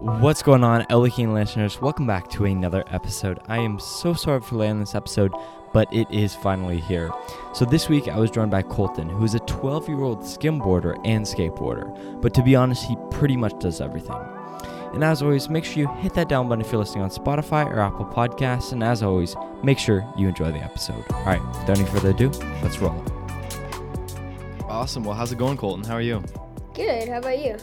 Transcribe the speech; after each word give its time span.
What's 0.00 0.42
going 0.42 0.64
on, 0.64 0.84
LA 0.90 1.08
King 1.08 1.32
listeners? 1.32 1.80
Welcome 1.80 2.06
back 2.06 2.28
to 2.30 2.44
another 2.46 2.82
episode. 2.90 3.38
I 3.46 3.58
am 3.58 3.78
so 3.78 4.12
sorry 4.12 4.40
for 4.40 4.56
landing 4.56 4.80
this 4.80 4.94
episode, 4.94 5.32
but 5.72 5.92
it 5.94 6.10
is 6.10 6.34
finally 6.34 6.80
here. 6.80 7.12
So 7.54 7.64
this 7.64 7.88
week 7.88 8.08
I 8.08 8.18
was 8.18 8.30
joined 8.30 8.50
by 8.50 8.62
Colton, 8.62 9.08
who 9.08 9.24
is 9.24 9.34
a 9.34 9.38
12 9.40 9.88
year 9.88 10.00
old 10.00 10.20
skimboarder 10.20 11.00
and 11.04 11.24
skateboarder. 11.24 12.20
But 12.20 12.34
to 12.34 12.42
be 12.42 12.56
honest, 12.56 12.84
he 12.84 12.96
pretty 13.12 13.36
much 13.36 13.56
does 13.60 13.80
everything. 13.80 14.16
And 14.92 15.04
as 15.04 15.22
always, 15.22 15.48
make 15.48 15.64
sure 15.64 15.84
you 15.84 15.88
hit 16.00 16.14
that 16.14 16.28
down 16.28 16.48
button 16.48 16.64
if 16.64 16.72
you're 16.72 16.80
listening 16.80 17.04
on 17.04 17.10
Spotify 17.10 17.64
or 17.64 17.78
Apple 17.78 18.06
Podcasts. 18.06 18.72
And 18.72 18.82
as 18.82 19.02
always, 19.02 19.36
make 19.62 19.78
sure 19.78 20.04
you 20.18 20.28
enjoy 20.28 20.50
the 20.50 20.58
episode. 20.58 21.04
All 21.12 21.24
right, 21.24 21.42
without 21.46 21.78
any 21.78 21.88
further 21.88 22.10
ado, 22.10 22.30
let's 22.62 22.78
roll. 22.78 23.02
Awesome. 24.68 25.04
Well, 25.04 25.14
how's 25.14 25.30
it 25.30 25.38
going, 25.38 25.56
Colton? 25.56 25.84
How 25.84 25.94
are 25.94 26.00
you? 26.00 26.22
Good. 26.74 27.08
How 27.08 27.18
about 27.18 27.38
you? 27.38 27.56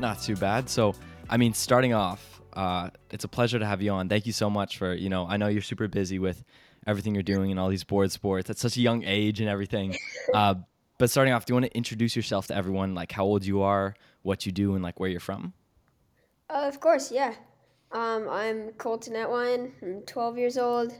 Not 0.00 0.20
too 0.20 0.34
bad. 0.34 0.68
So, 0.68 0.94
I 1.28 1.36
mean, 1.36 1.54
starting 1.54 1.94
off, 1.94 2.42
uh, 2.52 2.90
it's 3.10 3.24
a 3.24 3.28
pleasure 3.28 3.58
to 3.58 3.66
have 3.66 3.82
you 3.82 3.90
on. 3.92 4.08
Thank 4.08 4.26
you 4.26 4.32
so 4.32 4.48
much 4.50 4.78
for, 4.78 4.94
you 4.94 5.08
know, 5.08 5.26
I 5.26 5.36
know 5.36 5.48
you're 5.48 5.62
super 5.62 5.88
busy 5.88 6.18
with 6.18 6.44
everything 6.86 7.14
you're 7.14 7.22
doing 7.22 7.50
and 7.50 7.58
all 7.58 7.68
these 7.68 7.84
board 7.84 8.12
sports 8.12 8.50
at 8.50 8.58
such 8.58 8.76
a 8.76 8.80
young 8.80 9.02
age 9.04 9.40
and 9.40 9.48
everything. 9.48 9.96
Uh, 10.32 10.54
but 10.98 11.10
starting 11.10 11.32
off, 11.32 11.44
do 11.44 11.52
you 11.52 11.54
want 11.54 11.66
to 11.66 11.76
introduce 11.76 12.16
yourself 12.16 12.48
to 12.48 12.56
everyone, 12.56 12.94
like 12.94 13.12
how 13.12 13.24
old 13.24 13.44
you 13.44 13.62
are, 13.62 13.94
what 14.22 14.46
you 14.46 14.50
do, 14.50 14.74
and 14.74 14.82
like 14.82 14.98
where 14.98 15.08
you're 15.08 15.20
from? 15.20 15.52
Uh, 16.50 16.64
of 16.66 16.80
course, 16.80 17.12
yeah. 17.12 17.34
Um, 17.92 18.26
I'm 18.28 18.70
Colton 18.72 19.14
Etwine. 19.14 19.70
I'm 19.82 20.02
12 20.02 20.38
years 20.38 20.58
old. 20.58 20.92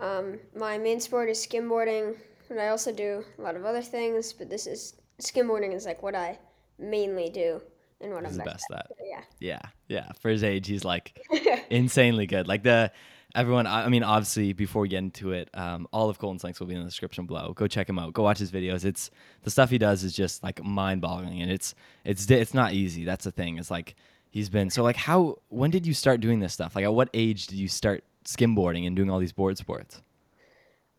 Um, 0.00 0.40
my 0.56 0.78
main 0.78 0.98
sport 0.98 1.28
is 1.28 1.38
skimboarding, 1.46 2.16
and 2.50 2.58
I 2.58 2.68
also 2.68 2.90
do 2.90 3.24
a 3.38 3.42
lot 3.42 3.54
of 3.54 3.64
other 3.64 3.82
things, 3.82 4.32
but 4.32 4.50
this 4.50 4.66
is 4.66 4.94
skimboarding 5.20 5.72
is 5.72 5.86
like 5.86 6.02
what 6.02 6.16
I 6.16 6.38
mainly 6.78 7.28
do 7.28 7.60
and 8.00 8.12
what 8.12 8.24
He's 8.24 8.32
I'm 8.32 8.38
the 8.38 8.44
best 8.44 8.64
at. 8.72 8.90
Yeah. 9.02 9.20
Yeah, 9.40 9.60
yeah. 9.88 10.12
For 10.20 10.28
his 10.30 10.44
age, 10.44 10.66
he's 10.66 10.84
like 10.84 11.18
insanely 11.70 12.26
good. 12.26 12.48
Like 12.48 12.62
the 12.62 12.92
everyone. 13.34 13.66
I 13.66 13.84
I 13.84 13.88
mean, 13.88 14.02
obviously, 14.02 14.52
before 14.52 14.82
we 14.82 14.88
get 14.88 14.98
into 14.98 15.32
it, 15.32 15.48
um, 15.54 15.86
all 15.92 16.08
of 16.08 16.18
Colton's 16.18 16.44
links 16.44 16.60
will 16.60 16.66
be 16.66 16.74
in 16.74 16.80
the 16.80 16.86
description 16.86 17.26
below. 17.26 17.52
Go 17.54 17.66
check 17.66 17.88
him 17.88 17.98
out. 17.98 18.12
Go 18.12 18.22
watch 18.22 18.38
his 18.38 18.50
videos. 18.50 18.84
It's 18.84 19.10
the 19.42 19.50
stuff 19.50 19.70
he 19.70 19.78
does 19.78 20.04
is 20.04 20.12
just 20.12 20.42
like 20.42 20.62
mind-boggling, 20.62 21.42
and 21.42 21.50
it's 21.50 21.74
it's 22.04 22.30
it's 22.30 22.54
not 22.54 22.72
easy. 22.72 23.04
That's 23.04 23.24
the 23.24 23.32
thing. 23.32 23.58
It's 23.58 23.70
like 23.70 23.94
he's 24.30 24.48
been 24.48 24.70
so 24.70 24.82
like 24.82 24.96
how 24.96 25.38
when 25.48 25.70
did 25.70 25.86
you 25.86 25.94
start 25.94 26.20
doing 26.20 26.40
this 26.40 26.52
stuff? 26.52 26.74
Like 26.74 26.84
at 26.84 26.92
what 26.92 27.08
age 27.14 27.46
did 27.46 27.58
you 27.58 27.68
start 27.68 28.04
skimboarding 28.24 28.86
and 28.86 28.96
doing 28.96 29.10
all 29.10 29.18
these 29.18 29.32
board 29.32 29.56
sports? 29.58 30.02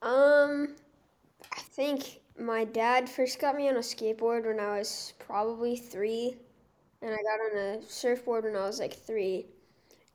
Um, 0.01 0.75
I 1.51 1.59
think 1.59 2.19
my 2.39 2.65
dad 2.65 3.09
first 3.09 3.39
got 3.39 3.55
me 3.55 3.67
on 3.67 3.75
a 3.75 3.79
skateboard 3.79 4.45
when 4.45 4.59
I 4.59 4.77
was 4.77 5.13
probably 5.19 5.75
three, 5.75 6.37
and 7.07 7.15
I 7.15 7.23
got 7.23 7.39
on 7.51 7.57
a 7.57 7.81
surfboard 7.89 8.43
when 8.43 8.55
I 8.55 8.65
was 8.65 8.79
like 8.79 8.93
three, 8.93 9.47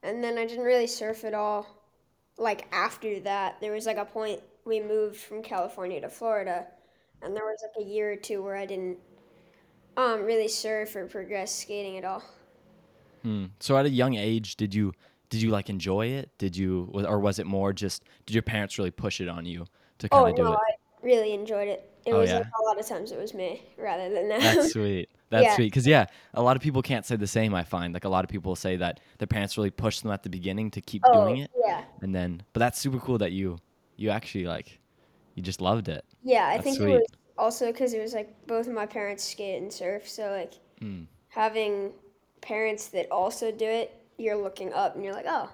and 0.03 0.23
then 0.23 0.39
I 0.39 0.47
didn't 0.47 0.65
really 0.65 0.87
surf 0.87 1.25
at 1.25 1.35
all. 1.35 1.67
Like 2.39 2.67
after 2.73 3.21
that, 3.21 3.61
there 3.61 3.73
was 3.73 3.87
like 3.87 3.99
a 3.99 4.05
point 4.05 4.43
we 4.65 4.81
moved 4.81 5.17
from 5.19 5.43
California 5.43 6.01
to 6.03 6.11
Florida, 6.11 6.67
and 7.23 7.37
there 7.37 7.45
was 7.45 7.63
like 7.63 7.87
a 7.87 7.89
year 7.89 8.13
or 8.13 8.17
two 8.17 8.43
where 8.43 8.57
I 8.57 8.67
didn't 8.67 8.99
um 9.97 10.23
really 10.25 10.49
surf 10.49 10.97
or 10.97 11.07
progress 11.07 11.55
skating 11.55 11.99
at 11.99 12.05
all. 12.05 12.23
Hmm. 13.23 13.47
So 13.61 13.77
at 13.77 13.87
a 13.87 13.91
young 13.91 14.15
age, 14.15 14.57
did 14.57 14.75
you 14.75 14.93
did 15.31 15.43
you 15.43 15.51
like 15.51 15.71
enjoy 15.71 16.07
it? 16.09 16.31
Did 16.39 16.57
you 16.57 16.91
or 16.95 17.19
was 17.21 17.39
it 17.39 17.47
more 17.47 17.73
just 17.73 18.05
did 18.27 18.35
your 18.35 18.43
parents 18.43 18.79
really 18.79 18.91
push 18.91 19.21
it 19.21 19.29
on 19.29 19.47
you 19.47 19.67
to 19.99 20.09
Oh 20.13 20.17
kind 20.17 20.29
of 20.29 20.35
do 20.35 20.45
no, 20.45 20.53
it? 20.53 20.61
I 20.61 20.75
really 21.03 21.33
enjoyed 21.35 21.69
it. 21.69 21.92
It 22.05 22.13
Oh, 22.13 22.19
was 22.21 22.29
yeah? 22.31 22.39
like 22.39 22.47
a 22.61 22.65
lot 22.65 22.81
of 22.81 22.87
times 22.87 23.13
it 23.13 23.19
was 23.19 23.33
me 23.35 23.63
rather 23.79 24.09
than 24.09 24.29
them. 24.29 24.41
That's 24.41 24.73
sweet. 24.73 25.09
That's 25.31 25.45
Yeah. 25.45 25.55
sweet. 25.55 25.67
Because 25.67 25.87
yeah, 25.87 26.07
a 26.35 26.43
lot 26.43 26.57
of 26.57 26.63
people 26.63 26.83
can't 26.83 27.07
say 27.07 27.17
the 27.17 27.27
same. 27.27 27.55
I 27.55 27.63
find 27.63 27.95
like 27.95 28.05
a 28.05 28.09
lot 28.09 28.25
of 28.25 28.31
people 28.31 28.57
say 28.57 28.77
that 28.77 29.01
their 29.19 29.27
parents 29.27 29.57
really 29.57 29.71
push 29.71 30.01
them 30.01 30.11
at 30.11 30.23
the 30.23 30.29
beginning 30.31 30.71
to 30.73 30.81
keep 30.81 31.03
oh 31.07 31.13
doing 31.13 31.39
it, 31.39 31.51
yeah. 31.65 31.85
and 32.01 32.15
then 32.15 32.43
but 32.53 32.59
that's 32.61 32.79
super 32.79 32.99
cool 32.99 33.19
that 33.19 33.33
you 33.33 33.59
you 33.97 34.11
actually 34.11 34.45
like 34.45 34.81
you 35.35 35.43
just 35.43 35.61
loved 35.61 35.89
it. 35.89 36.05
Yeah, 36.23 36.47
I 36.49 36.53
That's 36.55 36.65
think 36.65 36.77
sweet. 36.77 36.89
it 36.91 36.99
was 36.99 37.07
also 37.39 37.67
because 37.73 37.95
it 37.95 38.01
was 38.03 38.15
like 38.15 38.47
both 38.47 38.67
of 38.67 38.75
my 38.75 38.87
parents 38.87 39.25
skate 39.25 39.63
and 39.63 39.73
surf, 39.73 40.09
so 40.09 40.31
like 40.31 40.55
Mm. 40.81 41.07
having 41.29 41.93
parents 42.41 42.89
that 42.89 43.09
also 43.13 43.53
do 43.53 43.65
it, 43.67 43.95
you're 44.19 44.37
looking 44.37 44.73
up 44.73 44.97
and 44.97 45.05
you're 45.05 45.15
like, 45.15 45.27
oh, 45.29 45.49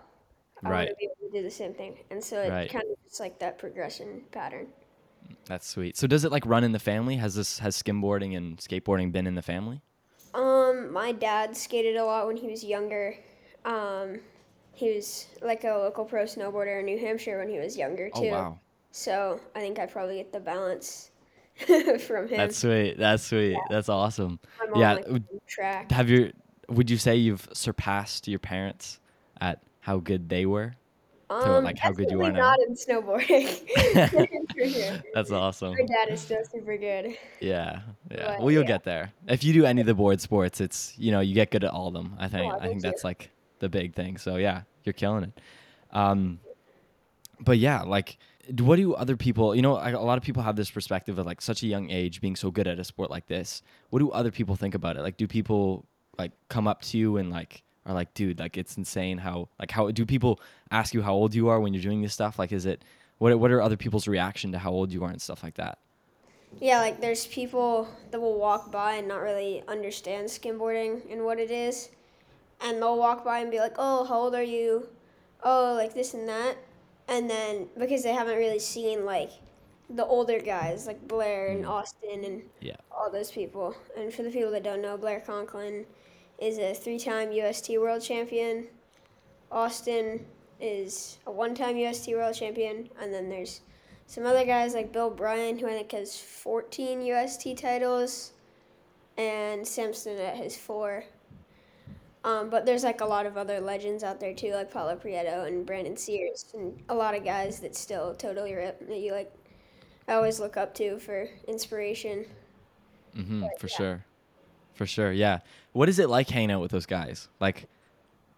I 0.65 0.69
Right. 0.69 0.77
want 0.87 0.89
to 0.89 0.94
be 0.99 1.05
able 1.05 1.31
to 1.31 1.39
do 1.39 1.43
the 1.44 1.50
same 1.50 1.75
thing, 1.75 1.99
and 2.11 2.23
so 2.25 2.41
it 2.41 2.49
Right. 2.50 2.71
kind 2.71 2.84
of 2.91 2.97
just 3.05 3.21
like 3.21 3.39
that 3.41 3.59
progression 3.59 4.25
pattern. 4.33 4.69
That's 5.47 5.67
sweet. 5.67 5.97
So 5.97 6.06
does 6.06 6.25
it 6.25 6.33
like 6.33 6.45
run 6.47 6.62
in 6.62 6.73
the 6.73 6.79
family? 6.79 7.17
Has 7.17 7.34
this 7.34 7.59
has 7.59 7.81
skimboarding 7.81 8.37
and 8.37 8.59
skateboarding 8.59 9.12
been 9.12 9.27
in 9.27 9.34
the 9.34 9.43
family? 9.43 9.81
Um, 10.34 10.93
my 10.93 11.12
dad 11.12 11.56
skated 11.56 11.97
a 11.97 12.05
lot 12.05 12.27
when 12.27 12.37
he 12.37 12.49
was 12.49 12.62
younger. 12.62 13.17
Um, 13.65 14.21
he 14.73 14.95
was 14.95 15.27
like 15.43 15.65
a 15.65 15.71
local 15.71 16.05
pro 16.05 16.25
snowboarder 16.25 16.81
in 16.81 16.84
New 16.84 16.99
Hampshire 16.99 17.39
when 17.39 17.49
he 17.49 17.59
was 17.59 17.77
younger 17.77 18.11
too. 18.11 18.29
Oh 18.29 18.31
wow, 18.31 18.59
So 18.93 19.41
I 19.55 19.61
think 19.61 19.79
I 19.79 19.87
probably 19.87 20.17
get 20.17 20.33
the 20.33 20.41
balance 20.41 21.11
from 21.56 22.29
him. 22.29 22.37
that's 22.37 22.59
sweet. 22.59 22.99
That's 22.99 23.25
sweet. 23.25 23.59
That's 23.71 23.89
awesome. 23.89 24.39
yeah, 24.77 24.95
like, 24.95 25.23
track. 25.47 25.91
Have 25.91 26.09
you? 26.11 26.33
Would 26.69 26.91
you 26.91 26.99
say 26.99 27.17
you've 27.17 27.49
surpassed 27.55 28.29
your 28.29 28.39
parents 28.39 29.00
at 29.41 29.62
how 29.81 29.99
good 29.99 30.29
they 30.29 30.45
were? 30.45 30.75
Um, 31.31 31.65
like, 31.65 31.78
how 31.78 31.93
good 31.93 32.11
you 32.11 32.22
are 32.22 32.31
definitely 32.31 32.41
now? 32.41 32.55
not 32.56 32.61
in 32.61 32.75
snowboarding. 32.75 34.53
For 34.55 34.69
sure. 34.69 35.03
That's 35.15 35.31
awesome. 35.31 35.75
My 35.75 35.84
dad 35.84 36.09
is 36.11 36.22
still 36.22 36.43
super 36.50 36.77
good. 36.78 37.19
Yeah, 37.41 37.81
yeah. 38.11 38.27
But, 38.27 38.41
well, 38.41 38.50
you'll 38.50 38.62
yeah. 38.62 38.69
get 38.69 38.84
there. 38.84 39.12
If 39.27 39.44
you 39.44 39.53
do 39.53 39.67
any 39.67 39.83
of 39.83 39.87
the 39.87 39.94
board 39.94 40.21
sports, 40.21 40.61
it's 40.61 40.94
you 40.97 41.12
know 41.12 41.21
you 41.21 41.34
get 41.34 41.50
good 41.50 41.65
at 41.65 41.71
all 41.71 41.88
of 41.88 41.94
them. 41.94 42.17
I 42.19 42.28
think. 42.28 42.53
Oh, 42.53 42.56
I 42.56 42.61
think 42.61 42.81
thank 42.81 42.83
that's 42.83 43.05
like 43.05 43.31
the 43.59 43.69
big 43.69 43.94
thing. 43.94 44.17
So 44.17 44.37
yeah, 44.37 44.62
you're 44.84 44.94
killing 44.94 45.25
it. 45.25 45.41
Um, 45.93 46.41
but 47.41 47.59
yeah, 47.59 47.83
like, 47.83 48.19
d- 48.55 48.62
what 48.62 48.77
do 48.77 48.94
other 48.94 49.17
people? 49.17 49.55
You 49.55 49.62
know, 49.62 49.77
I- 49.77 49.91
a 49.91 50.00
lot 50.00 50.19
of 50.19 50.25
people 50.25 50.43
have 50.43 50.56
this 50.56 50.71
perspective 50.71 51.19
of 51.19 51.27
like 51.27 51.41
such 51.41 51.62
a 51.62 51.67
young 51.67 51.91
age 51.91 52.21
being 52.21 52.37
so 52.37 52.50
good 52.50 52.67
at 52.67 52.78
a 52.78 52.84
sport 52.84 53.11
like 53.11 53.27
this. 53.27 53.62
What 53.91 54.00
do 54.00 54.11
other 54.11 54.31
people 54.31 54.56
think 54.56 54.75
about 54.75 54.97
it? 54.97 55.03
Like, 55.03 55.17
do 55.17 55.27
people 55.27 55.84
like 56.19 56.33
come 56.49 56.67
up 56.67 56.83
to 56.83 56.99
you 56.99 57.17
and 57.19 57.31
like 57.31 57.62
are 57.88 57.94
like, 57.94 58.15
dude, 58.15 58.38
like 58.38 58.56
it's 58.56 58.76
insane 58.76 59.19
how 59.19 59.49
like 59.59 59.71
how 59.71 59.91
do 59.91 60.06
people 60.06 60.41
ask 60.71 60.94
you 60.94 61.03
how 61.03 61.15
old 61.15 61.34
you 61.34 61.49
are 61.49 61.59
when 61.59 61.75
you're 61.75 61.82
doing 61.82 62.03
this 62.03 62.12
stuff? 62.15 62.38
Like, 62.38 62.53
is 62.53 62.66
it 62.66 62.84
what 63.19 63.37
what 63.38 63.50
are 63.50 63.60
other 63.60 63.76
people's 63.76 64.06
reaction 64.06 64.53
to 64.53 64.59
how 64.59 64.71
old 64.71 64.93
you 64.93 65.03
are 65.04 65.10
and 65.10 65.21
stuff 65.21 65.43
like 65.43 65.54
that? 65.54 65.78
Yeah, 66.60 66.78
like 66.81 67.00
there's 67.00 67.26
people 67.26 67.88
that 68.10 68.21
will 68.21 68.38
walk 68.38 68.71
by 68.71 68.94
and 68.94 69.09
not 69.09 69.21
really 69.21 69.62
understand 69.69 70.28
skimboarding 70.28 71.10
and 71.10 71.25
what 71.25 71.38
it 71.38 71.50
is. 71.50 71.91
And 72.60 72.82
they'll 72.82 72.99
walk 72.99 73.25
by 73.25 73.41
and 73.41 73.50
be 73.50 73.60
like, 73.60 73.75
oh, 73.78 74.05
how 74.05 74.16
old 74.16 74.34
are 74.34 74.43
you? 74.43 74.88
Oh, 75.43 75.75
like 75.76 75.94
this 75.94 76.15
and 76.15 76.28
that. 76.28 76.56
And 77.06 77.31
then 77.31 77.69
because 77.78 78.03
they 78.03 78.12
haven't 78.12 78.37
really 78.37 78.59
seen 78.59 79.05
like 79.05 79.31
the 79.91 80.05
older 80.05 80.38
guys 80.41 80.87
like 80.87 81.06
Blair 81.06 81.49
and 81.49 81.65
mm. 81.65 81.69
Austin 81.70 82.25
and 82.25 82.43
Yeah. 82.60 82.76
all 82.91 83.10
those 83.10 83.31
people. 83.31 83.76
And 83.97 84.12
for 84.12 84.22
the 84.22 84.31
people 84.31 84.50
that 84.50 84.62
don't 84.62 84.82
know, 84.82 84.97
Blair 84.97 85.20
Conklin 85.20 85.87
is 86.38 86.59
a 86.59 86.75
three 86.75 86.99
time 86.99 87.32
UST 87.32 87.71
world 87.78 88.03
champion. 88.03 88.66
Austin 89.50 90.25
is 90.60 91.19
a 91.26 91.31
one 91.31 91.54
time 91.54 91.76
UST 91.76 92.09
world 92.09 92.34
champion. 92.34 92.88
And 93.00 93.12
then 93.12 93.28
there's 93.28 93.60
some 94.06 94.25
other 94.25 94.44
guys 94.44 94.75
like 94.75 94.93
Bill 94.93 95.10
Bryan, 95.10 95.59
who 95.59 95.66
I 95.66 95.72
think 95.72 95.93
has 95.93 96.19
14 96.19 97.03
UST 97.03 97.56
titles, 97.56 98.32
and 99.16 99.66
Samson 99.66 100.19
at 100.19 100.37
has 100.37 100.56
four. 100.56 101.04
Um, 102.25 102.50
but 102.50 102.66
there's 102.66 102.84
like 102.84 103.00
a 103.00 103.06
lot 103.06 103.26
of 103.26 103.37
other 103.37 103.60
legends 103.60 104.03
out 104.03 104.19
there 104.19 104.34
too, 104.34 104.53
like 104.53 104.70
Paulo 104.72 104.97
Prieto 104.97 105.47
and 105.47 105.65
Brandon 105.65 105.97
Sears, 105.97 106.47
and 106.55 106.76
a 106.88 106.94
lot 106.94 107.15
of 107.15 107.25
guys 107.25 107.60
that 107.60 107.76
still 107.76 108.15
totally 108.15 108.55
rip 108.55 108.87
that 108.88 108.99
you 108.99 109.12
like. 109.12 109.32
I 110.09 110.15
always 110.15 110.41
look 110.41 110.56
up 110.56 110.75
to 110.75 110.99
for 110.99 111.28
inspiration. 111.47 112.25
Mm-hmm, 113.17 113.44
for 113.58 113.69
sure. 113.69 114.05
For 114.79 114.87
sure. 114.87 115.11
Yeah. 115.11 115.41
What 115.73 115.89
is 115.89 115.99
it 115.99 116.09
like 116.09 116.31
hanging 116.31 116.53
out 116.53 116.61
with 116.61 116.71
those 116.71 116.87
guys? 116.87 117.27
Like, 117.41 117.67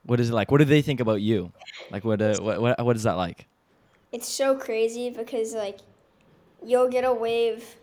what 0.05 0.19
is 0.21 0.31
it 0.31 0.33
like? 0.33 0.51
What 0.51 0.57
do 0.57 0.65
they 0.65 0.81
think 0.81 0.99
about 0.99 1.21
you? 1.21 1.53
Like, 1.91 2.03
what, 2.03 2.23
uh, 2.23 2.37
what, 2.41 2.63
what, 2.63 2.83
what 2.83 2.97
is 2.97 3.03
that 3.03 3.19
like? 3.19 3.47
It's 4.11 4.27
so 4.27 4.57
crazy 4.57 5.11
because 5.11 5.53
like 5.53 5.81
you'll 6.65 6.89
get 6.89 7.05
a 7.05 7.13
wave 7.13 7.77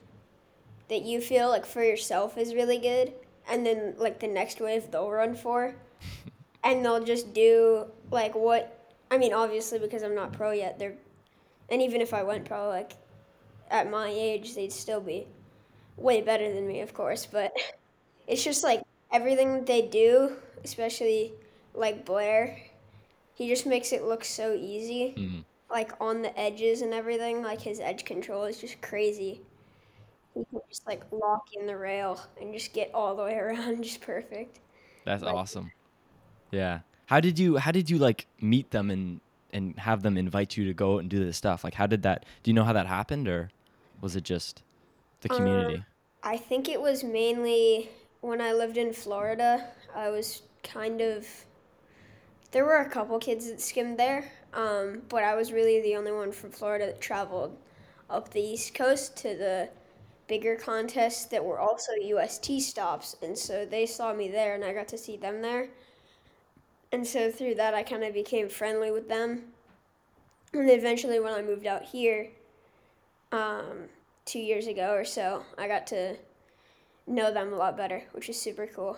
that 0.89 1.03
you 1.03 1.21
feel 1.21 1.49
like 1.49 1.67
for 1.67 1.83
yourself 1.83 2.35
is 2.35 2.55
really 2.55 2.79
good, 2.79 3.13
and 3.47 3.63
then 3.63 3.93
like 3.99 4.19
the 4.19 4.27
next 4.27 4.59
wave 4.59 4.89
they'll 4.89 5.11
run 5.11 5.35
for, 5.35 5.75
and 6.63 6.83
they'll 6.83 7.03
just 7.03 7.31
do 7.35 7.85
like 8.09 8.33
what 8.33 8.91
I 9.11 9.19
mean. 9.19 9.33
Obviously, 9.33 9.77
because 9.77 10.01
I'm 10.01 10.15
not 10.15 10.33
pro 10.33 10.49
yet, 10.49 10.79
they're 10.79 10.95
and 11.69 11.79
even 11.83 12.01
if 12.01 12.11
I 12.11 12.23
went 12.23 12.45
pro, 12.45 12.67
like 12.69 12.93
at 13.69 13.87
my 13.87 14.09
age, 14.09 14.55
they'd 14.55 14.73
still 14.73 15.01
be 15.01 15.27
way 15.95 16.21
better 16.21 16.51
than 16.51 16.67
me, 16.67 16.81
of 16.81 16.95
course. 16.95 17.27
But 17.27 17.53
it's 18.27 18.43
just 18.43 18.63
like 18.63 18.83
everything 19.11 19.53
that 19.53 19.65
they 19.65 19.81
do, 19.83 20.33
especially 20.63 21.33
like 21.73 22.05
Blair, 22.05 22.59
he 23.33 23.47
just 23.47 23.65
makes 23.65 23.91
it 23.91 24.03
look 24.03 24.23
so 24.25 24.53
easy 24.53 25.13
Mhm. 25.17 25.43
like 25.69 25.91
on 26.01 26.21
the 26.21 26.37
edges 26.39 26.81
and 26.81 26.93
everything. 26.93 27.41
Like 27.43 27.61
his 27.61 27.79
edge 27.79 28.03
control 28.05 28.43
is 28.45 28.59
just 28.59 28.81
crazy. 28.81 29.41
He 30.33 30.43
can 30.51 30.59
just 30.69 30.85
like 30.85 31.03
lock 31.11 31.47
in 31.53 31.65
the 31.67 31.77
rail 31.77 32.19
and 32.41 32.53
just 32.53 32.73
get 32.73 32.91
all 32.93 33.15
the 33.15 33.23
way 33.23 33.35
around 33.37 33.83
just 33.83 34.01
perfect. 34.01 34.59
That's 35.05 35.23
Like- 35.23 35.33
awesome. 35.35 35.71
Yeah. 36.51 36.79
How 37.05 37.19
did 37.21 37.39
you 37.39 37.57
how 37.57 37.71
did 37.71 37.89
you 37.89 37.97
like 37.97 38.27
meet 38.41 38.71
them 38.71 38.89
and 38.91 39.21
and 39.53 39.77
have 39.79 40.03
them 40.03 40.17
invite 40.17 40.57
you 40.57 40.65
to 40.65 40.73
go 40.73 40.95
out 40.95 40.99
and 40.99 41.09
do 41.09 41.23
this 41.23 41.37
stuff? 41.37 41.63
Like 41.63 41.73
how 41.75 41.87
did 41.87 42.03
that 42.03 42.25
do 42.43 42.51
you 42.51 42.53
know 42.55 42.65
how 42.65 42.73
that 42.73 42.87
happened 42.87 43.27
or 43.27 43.49
was 44.01 44.15
it 44.15 44.23
just 44.23 44.61
the 45.21 45.31
Uh, 45.31 45.37
community? 45.37 45.83
I 46.23 46.37
think 46.37 46.67
it 46.67 46.81
was 46.81 47.03
mainly 47.03 47.89
when 48.27 48.41
I 48.41 48.51
lived 48.51 48.77
in 48.77 48.91
Florida. 48.93 49.65
I 49.95 50.09
was 50.09 50.43
kind 50.61 51.01
of. 51.01 51.25
There 52.51 52.65
were 52.65 52.77
a 52.77 52.89
couple 52.89 53.17
kids 53.19 53.47
that 53.47 53.61
skimmed 53.61 53.97
there, 53.97 54.31
um, 54.53 55.01
but 55.09 55.23
I 55.23 55.35
was 55.35 55.51
really 55.51 55.81
the 55.81 55.95
only 55.95 56.11
one 56.11 56.31
from 56.31 56.51
Florida 56.51 56.87
that 56.87 57.01
traveled 57.01 57.57
up 58.09 58.29
the 58.29 58.41
East 58.41 58.73
Coast 58.73 59.17
to 59.17 59.29
the 59.29 59.69
bigger 60.27 60.55
contests 60.55 61.25
that 61.25 61.43
were 61.43 61.59
also 61.59 61.91
UST 62.01 62.61
stops. 62.61 63.15
And 63.21 63.37
so 63.37 63.65
they 63.65 63.85
saw 63.85 64.13
me 64.13 64.29
there, 64.29 64.55
and 64.55 64.63
I 64.63 64.73
got 64.73 64.87
to 64.89 64.97
see 64.97 65.17
them 65.17 65.41
there. 65.41 65.69
And 66.91 67.05
so 67.05 67.31
through 67.31 67.55
that, 67.55 67.73
I 67.73 67.83
kind 67.83 68.03
of 68.03 68.13
became 68.13 68.49
friendly 68.49 68.91
with 68.91 69.09
them. 69.09 69.43
And 70.53 70.69
eventually, 70.69 71.19
when 71.19 71.33
I 71.33 71.41
moved 71.41 71.65
out 71.65 71.83
here, 71.83 72.29
um, 73.31 73.89
two 74.25 74.39
years 74.39 74.67
ago 74.67 74.93
or 74.93 75.05
so, 75.05 75.43
I 75.57 75.67
got 75.67 75.87
to 75.87 76.15
know 77.07 77.31
them 77.33 77.53
a 77.53 77.55
lot 77.55 77.77
better, 77.77 78.03
which 78.11 78.29
is 78.29 78.39
super 78.39 78.67
cool. 78.67 78.97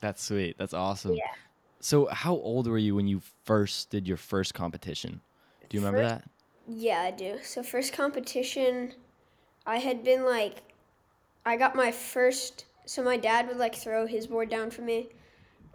That's 0.00 0.22
sweet. 0.22 0.56
That's 0.58 0.74
awesome. 0.74 1.14
Yeah. 1.14 1.30
So 1.80 2.06
how 2.06 2.34
old 2.34 2.66
were 2.66 2.78
you 2.78 2.94
when 2.94 3.06
you 3.06 3.22
first 3.44 3.90
did 3.90 4.06
your 4.08 4.16
first 4.16 4.54
competition? 4.54 5.20
Do 5.68 5.76
you 5.76 5.80
remember 5.84 6.08
First- 6.08 6.24
that? 6.24 6.30
Yeah, 6.66 7.00
I 7.00 7.10
do. 7.10 7.38
So 7.42 7.62
first 7.62 7.92
competition, 7.92 8.94
I 9.66 9.78
had 9.78 10.04
been 10.04 10.24
like, 10.24 10.62
I 11.44 11.56
got 11.56 11.74
my 11.74 11.90
first. 11.90 12.66
So 12.86 13.02
my 13.02 13.16
dad 13.16 13.48
would 13.48 13.56
like 13.56 13.74
throw 13.74 14.06
his 14.06 14.26
board 14.26 14.50
down 14.50 14.70
for 14.70 14.82
me, 14.82 15.08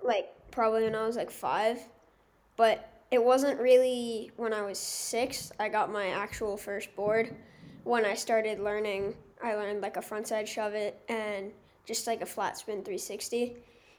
like 0.03 0.29
probably 0.51 0.83
when 0.83 0.95
I 0.95 1.05
was 1.05 1.15
like 1.15 1.31
five, 1.31 1.79
but 2.55 2.91
it 3.11 3.23
wasn't 3.23 3.59
really 3.59 4.31
when 4.37 4.53
I 4.53 4.61
was 4.61 4.77
six. 4.77 5.51
I 5.59 5.69
got 5.69 5.91
my 5.91 6.07
actual 6.07 6.57
first 6.57 6.95
board. 6.95 7.35
When 7.83 8.05
I 8.05 8.13
started 8.15 8.59
learning, 8.59 9.15
I 9.43 9.55
learned 9.55 9.81
like 9.81 9.97
a 9.97 10.01
frontside 10.01 10.47
shove 10.47 10.73
it 10.73 10.99
and 11.09 11.51
just 11.85 12.07
like 12.07 12.21
a 12.21 12.25
flat 12.25 12.57
spin 12.57 12.83
360 12.83 13.55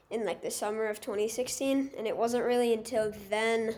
in 0.09 0.25
like 0.25 0.41
the 0.41 0.51
summer 0.51 0.85
of 0.85 1.01
2016, 1.01 1.91
and 1.97 2.07
it 2.07 2.15
wasn't 2.15 2.43
really 2.43 2.73
until 2.73 3.13
then 3.29 3.75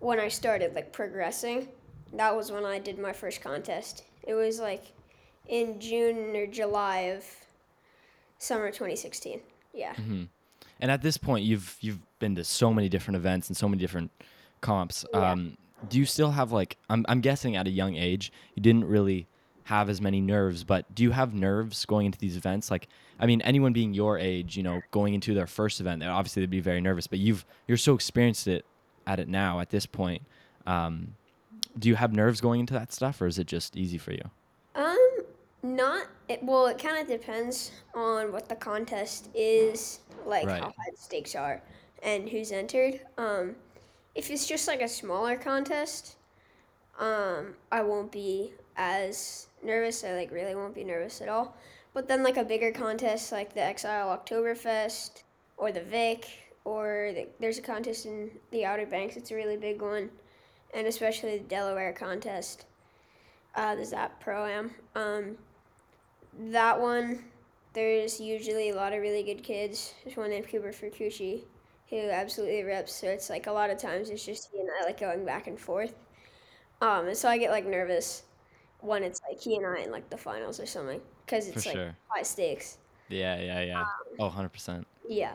when 0.00 0.18
I 0.18 0.28
started 0.28 0.74
like 0.74 0.92
progressing, 0.92 1.68
that 2.14 2.34
was 2.34 2.50
when 2.50 2.64
I 2.64 2.78
did 2.78 2.98
my 2.98 3.12
first 3.12 3.42
contest. 3.42 4.04
It 4.22 4.34
was 4.34 4.58
like 4.58 4.92
in 5.48 5.78
June 5.80 6.34
or 6.34 6.46
July 6.46 7.12
of 7.14 7.24
summer 8.38 8.68
2016. 8.68 9.40
Yeah. 9.72 9.94
And 10.80 10.90
at 10.90 11.02
this 11.02 11.16
point, 11.16 11.44
you've 11.44 11.76
you've 11.80 11.98
been 12.18 12.34
to 12.36 12.44
so 12.44 12.72
many 12.72 12.88
different 12.88 13.16
events 13.16 13.48
and 13.48 13.56
so 13.56 13.68
many 13.68 13.80
different 13.80 14.10
comps. 14.60 15.04
Yeah. 15.12 15.32
Um, 15.32 15.56
do 15.88 15.98
you 15.98 16.04
still 16.04 16.32
have 16.32 16.52
like 16.52 16.76
I'm 16.88 17.04
I'm 17.08 17.20
guessing 17.20 17.56
at 17.56 17.66
a 17.66 17.70
young 17.70 17.96
age 17.96 18.32
you 18.54 18.62
didn't 18.62 18.84
really 18.84 19.26
have 19.64 19.88
as 19.88 20.00
many 20.00 20.20
nerves, 20.20 20.64
but 20.64 20.92
do 20.94 21.02
you 21.02 21.10
have 21.12 21.34
nerves 21.34 21.84
going 21.84 22.06
into 22.06 22.18
these 22.18 22.36
events? 22.36 22.70
Like, 22.70 22.88
I 23.18 23.26
mean, 23.26 23.40
anyone 23.42 23.72
being 23.72 23.94
your 23.94 24.18
age, 24.18 24.56
you 24.56 24.62
know, 24.62 24.80
going 24.90 25.14
into 25.14 25.34
their 25.34 25.46
first 25.46 25.80
event, 25.80 26.02
obviously 26.02 26.42
they'd 26.42 26.50
be 26.50 26.60
very 26.60 26.80
nervous. 26.80 27.06
But 27.06 27.18
you've 27.18 27.44
you're 27.68 27.76
so 27.76 27.94
experienced 27.94 28.46
it 28.48 28.64
at 29.06 29.20
it 29.20 29.28
now 29.28 29.60
at 29.60 29.70
this 29.70 29.86
point. 29.86 30.22
Um, 30.66 31.14
do 31.78 31.88
you 31.88 31.94
have 31.94 32.12
nerves 32.12 32.40
going 32.40 32.60
into 32.60 32.74
that 32.74 32.92
stuff, 32.92 33.20
or 33.20 33.26
is 33.26 33.38
it 33.38 33.46
just 33.46 33.76
easy 33.76 33.98
for 33.98 34.12
you? 34.12 34.30
Um, 34.74 35.08
not 35.62 36.06
it. 36.28 36.42
Well, 36.42 36.66
it 36.66 36.78
kind 36.78 37.00
of 37.00 37.06
depends 37.06 37.70
on 37.94 38.32
what 38.32 38.48
the 38.48 38.56
contest 38.56 39.28
is, 39.34 40.00
like 40.26 40.46
Right. 40.46 40.60
how 40.60 40.68
high 40.68 40.90
the 40.90 40.96
stakes 40.96 41.34
are, 41.34 41.62
and 42.02 42.28
who's 42.28 42.50
entered. 42.50 43.00
Um, 43.18 43.54
if 44.14 44.30
it's 44.30 44.46
just 44.46 44.66
like 44.66 44.80
a 44.80 44.88
smaller 44.88 45.36
contest, 45.36 46.16
um, 46.98 47.54
I 47.70 47.82
won't 47.82 48.10
be 48.10 48.52
as 48.80 49.46
nervous. 49.62 50.02
I 50.02 50.14
like 50.14 50.32
really 50.32 50.54
won't 50.54 50.74
be 50.74 50.84
nervous 50.84 51.20
at 51.20 51.28
all. 51.28 51.54
But 51.92 52.08
then 52.08 52.22
like 52.22 52.38
a 52.38 52.44
bigger 52.44 52.72
contest 52.72 53.30
like 53.30 53.52
the 53.52 53.62
Exile 53.62 54.16
Oktoberfest 54.16 55.22
or 55.58 55.70
the 55.70 55.82
Vic 55.82 56.26
or 56.64 57.12
the, 57.14 57.28
there's 57.38 57.58
a 57.58 57.62
contest 57.62 58.06
in 58.06 58.30
the 58.50 58.64
Outer 58.64 58.86
Banks. 58.86 59.16
It's 59.16 59.30
a 59.30 59.34
really 59.34 59.58
big 59.58 59.82
one, 59.82 60.10
and 60.72 60.86
especially 60.86 61.38
the 61.38 61.44
Delaware 61.44 61.92
contest. 61.92 62.64
Uh, 63.54 63.74
there's 63.74 63.90
that 63.90 64.18
pro 64.20 64.46
am. 64.46 64.70
Um, 64.94 65.36
that 66.50 66.80
one, 66.80 67.24
there's 67.74 68.20
usually 68.20 68.70
a 68.70 68.74
lot 68.74 68.92
of 68.92 69.00
really 69.00 69.22
good 69.22 69.42
kids. 69.42 69.92
There's 70.04 70.16
one 70.16 70.30
named 70.30 70.48
Cooper 70.48 70.72
Fukuchi 70.72 71.42
who 71.90 72.08
absolutely 72.08 72.62
rips. 72.62 72.94
So 72.94 73.08
it's 73.08 73.28
like 73.28 73.46
a 73.46 73.52
lot 73.52 73.68
of 73.68 73.78
times 73.78 74.08
it's 74.10 74.24
just 74.24 74.48
he 74.52 74.60
and 74.60 74.68
I 74.80 74.86
like 74.86 75.00
going 75.00 75.24
back 75.24 75.48
and 75.48 75.58
forth. 75.58 75.94
Um, 76.80 77.08
and 77.08 77.16
so 77.16 77.28
I 77.28 77.36
get 77.36 77.50
like 77.50 77.66
nervous 77.66 78.22
when 78.82 79.02
it's 79.02 79.20
like 79.28 79.40
he 79.40 79.56
and 79.56 79.66
I 79.66 79.80
in 79.80 79.90
like 79.90 80.08
the 80.10 80.16
finals 80.16 80.60
or 80.60 80.66
something 80.66 81.00
because 81.24 81.48
it's 81.48 81.66
like 81.66 81.74
sure. 81.74 81.96
high 82.08 82.22
stakes. 82.22 82.78
Yeah, 83.08 83.40
yeah, 83.40 83.62
yeah. 83.62 83.84
oh, 84.18 84.26
100 84.26 84.48
percent. 84.50 84.86
Yeah. 85.08 85.32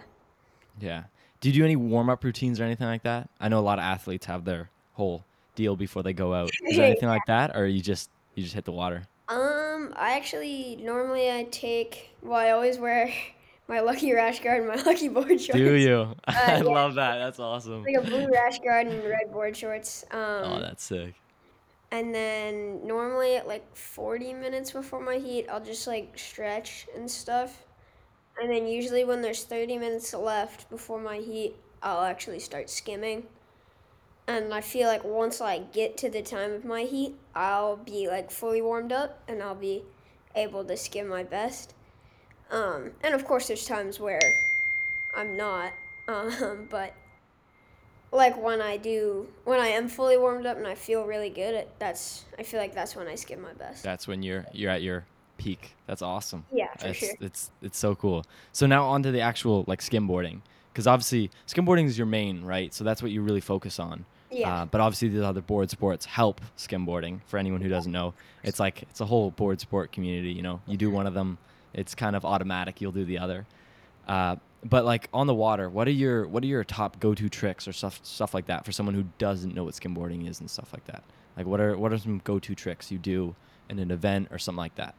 Yeah. 0.80 1.04
Do 1.42 1.50
you 1.50 1.54
do 1.54 1.66
any 1.66 1.76
warm 1.76 2.10
up 2.10 2.24
routines 2.24 2.60
or 2.60 2.64
anything 2.64 2.88
like 2.88 3.04
that? 3.04 3.30
I 3.40 3.50
know 3.50 3.60
a 3.60 3.62
lot 3.62 3.78
of 3.78 3.84
athletes 3.84 4.26
have 4.26 4.46
their 4.46 4.70
whole 4.94 5.24
deal 5.56 5.76
before 5.76 6.04
they 6.04 6.14
go 6.14 6.34
out. 6.34 6.50
Is 6.64 6.78
there 6.78 6.86
anything 6.92 7.10
like 7.10 7.26
that, 7.28 7.56
or 7.56 7.68
you 7.68 7.82
just 7.82 8.10
you 8.36 8.44
just 8.44 8.56
hit 8.56 8.66
the 8.66 8.72
water? 8.72 9.04
Um, 9.28 9.94
I 9.96 10.16
actually 10.16 10.78
normally 10.82 11.32
I 11.32 11.48
take 11.52 12.12
well 12.22 12.40
I 12.40 12.52
always 12.52 12.78
wear 12.78 13.12
my 13.68 13.80
lucky 13.80 14.14
rash 14.14 14.40
guard 14.40 14.60
and 14.64 14.68
my 14.68 14.76
lucky 14.86 15.08
board 15.10 15.42
shorts. 15.42 15.54
Do 15.54 15.76
you? 15.76 16.16
I 16.28 16.58
yeah. 16.58 16.62
love 16.64 16.96
that. 16.96 17.18
That's 17.18 17.40
awesome. 17.40 17.84
Like 17.84 17.96
a 17.96 18.02
blue 18.02 18.28
rash 18.32 18.60
guard 18.60 18.88
and 18.88 19.04
red 19.04 19.32
board 19.32 19.56
shorts. 19.58 20.06
Um, 20.12 20.20
Oh, 20.20 20.60
that's 20.60 20.84
sick. 20.84 21.16
And 21.96 22.14
then 22.14 22.86
normally 22.86 23.38
at 23.38 23.48
like 23.48 23.64
40 23.74 24.34
minutes 24.34 24.72
before 24.72 25.00
my 25.00 25.16
heat, 25.16 25.48
I'll 25.50 25.64
just 25.64 25.88
like 25.88 26.20
stretch 26.20 26.88
and 26.94 27.10
stuff. 27.10 27.64
And 28.38 28.52
then 28.52 28.68
usually 28.68 29.06
when 29.06 29.22
there's 29.22 29.46
30 29.46 29.78
minutes 29.78 30.14
left 30.14 30.70
before 30.70 31.00
my 31.00 31.20
heat, 31.20 31.56
I'll 31.82 32.04
actually 32.04 32.42
start 32.42 32.70
skimming. 32.70 33.24
And 34.28 34.54
I 34.54 34.60
feel 34.60 34.90
like 34.90 35.06
once 35.06 35.40
I 35.40 35.60
get 35.60 35.96
to 36.00 36.10
the 36.10 36.22
time 36.22 36.52
of 36.52 36.66
my 36.66 36.82
heat, 36.82 37.16
I'll 37.34 37.78
be 37.78 38.10
like 38.10 38.30
fully 38.30 38.62
warmed 38.62 38.92
up 38.92 39.24
and 39.30 39.42
I'll 39.42 39.56
be 39.56 39.84
able 40.36 40.66
to 40.66 40.76
skim 40.76 41.08
my 41.08 41.24
best. 41.24 41.76
Um, 42.52 42.92
and 43.04 43.16
of 43.16 43.24
course, 43.24 43.48
there's 43.48 43.66
times 43.66 44.02
where 44.02 44.20
I'm 45.16 45.38
not. 45.38 45.72
Um, 46.08 46.68
but 46.70 46.94
like 48.12 48.42
when 48.42 48.62
I 48.62 48.78
do, 48.78 49.28
when 49.44 49.60
I 49.60 49.68
am 49.68 49.88
fully 49.88 50.18
warmed 50.18 50.46
up 50.46 50.58
and 50.58 50.68
I 50.68 50.76
feel 50.76 51.06
really 51.06 51.30
good, 51.30 51.56
it, 51.56 51.72
that's 51.80 52.26
I 52.40 52.44
feel 52.44 52.60
like 52.60 52.74
that's 52.74 52.96
when 52.96 53.08
I 53.08 53.16
skim 53.16 53.42
my 53.42 53.54
best. 53.54 53.84
That's 53.84 54.08
when 54.08 54.24
you're 54.24 54.46
you're 54.52 54.72
at 54.72 54.82
your 54.82 55.06
peak. 55.38 55.76
That's 55.88 56.02
awesome. 56.02 56.46
Yeah, 56.52 56.74
for 56.78 56.88
it's, 56.88 56.98
sure. 56.98 57.16
It's 57.20 57.52
it's 57.62 57.78
so 57.78 57.96
cool. 57.96 58.26
So 58.52 58.66
now 58.66 58.86
on 58.86 59.04
to 59.04 59.12
the 59.12 59.22
actual 59.22 59.66
like 59.68 59.82
skimboarding, 59.82 60.42
because 60.72 60.88
obviously 60.88 61.32
skimboarding 61.48 61.86
is 61.86 61.98
your 61.98 62.08
main, 62.08 62.44
right? 62.44 62.74
So 62.74 62.84
that's 62.84 63.02
what 63.02 63.12
you 63.12 63.22
really 63.22 63.42
focus 63.42 63.80
on. 63.80 64.06
Yeah. 64.32 64.54
Uh, 64.54 64.66
but 64.66 64.82
obviously 64.82 65.10
these 65.10 65.22
other 65.22 65.42
board 65.42 65.70
sports 65.70 66.06
help 66.06 66.42
skimboarding. 66.58 67.22
For 67.28 67.38
anyone 67.38 67.62
who 67.62 67.70
doesn't 67.70 67.92
know, 67.92 68.14
it's 68.44 68.60
like 68.60 68.82
it's 68.84 69.02
a 69.02 69.06
whole 69.06 69.32
board 69.32 69.60
sport 69.62 69.92
community. 69.92 70.32
You 70.32 70.42
know, 70.42 70.62
you 70.68 70.78
do 70.78 70.90
one 70.90 71.08
of 71.08 71.14
them, 71.14 71.38
it's 71.74 71.96
kind 71.96 72.16
of 72.16 72.26
automatic. 72.26 72.82
You'll 72.82 72.92
do 72.92 73.06
the 73.06 73.20
other. 73.20 73.46
Uh, 74.08 74.36
but 74.66 74.84
like 74.84 75.08
on 75.14 75.28
the 75.28 75.34
water, 75.34 75.70
what 75.70 75.88
are 75.88 75.92
your 75.92 76.28
what 76.28 76.44
are 76.44 76.48
your 76.48 76.64
top 76.64 77.00
go 77.00 77.14
to 77.14 77.30
tricks 77.30 77.68
or 77.68 77.74
stuff 77.74 78.00
stuff 78.04 78.34
like 78.34 78.48
that 78.48 78.66
for 78.66 78.72
someone 78.72 78.96
who 78.96 79.06
doesn't 79.18 79.54
know 79.54 79.64
what 79.64 79.76
skimboarding 79.76 80.28
is 80.28 80.40
and 80.40 80.50
stuff 80.50 80.74
like 80.74 80.86
that? 80.86 81.04
Like 81.38 81.46
what 81.46 81.62
are 81.62 81.78
what 81.78 81.94
are 81.94 81.98
some 81.98 82.20
go 82.24 82.40
to 82.40 82.56
tricks 82.56 82.92
you 82.92 82.98
do 82.98 83.36
in 83.70 83.80
an 83.80 83.92
event 83.92 84.30
or 84.32 84.40
something 84.40 84.58
like 84.58 84.76
that? 84.76 84.96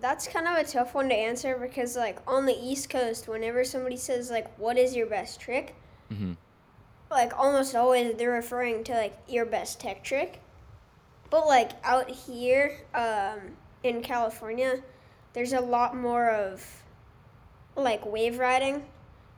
That's 0.00 0.26
kind 0.26 0.48
of 0.48 0.56
a 0.56 0.64
tough 0.64 0.94
one 0.94 1.08
to 1.10 1.14
answer 1.14 1.56
because 1.60 1.96
like 1.96 2.18
on 2.26 2.46
the 2.46 2.56
East 2.60 2.90
Coast, 2.90 3.28
whenever 3.28 3.62
somebody 3.62 3.96
says 3.96 4.30
like, 4.30 4.58
"What 4.58 4.76
is 4.76 4.96
your 4.96 5.06
best 5.06 5.40
trick?" 5.40 5.74
hmm 6.08 6.32
like 7.10 7.36
almost 7.36 7.74
always 7.74 8.14
they're 8.14 8.30
referring 8.30 8.84
to 8.84 8.92
like 8.92 9.16
your 9.28 9.44
best 9.44 9.80
tech 9.80 10.04
trick. 10.04 10.40
But 11.28 11.46
like 11.46 11.72
out 11.84 12.10
here 12.10 12.78
um, 12.94 13.56
in 13.82 14.02
California, 14.02 14.82
there's 15.32 15.52
a 15.52 15.60
lot 15.60 15.96
more 15.96 16.30
of 16.30 16.82
like 17.76 18.04
wave 18.04 18.38
riding. 18.38 18.84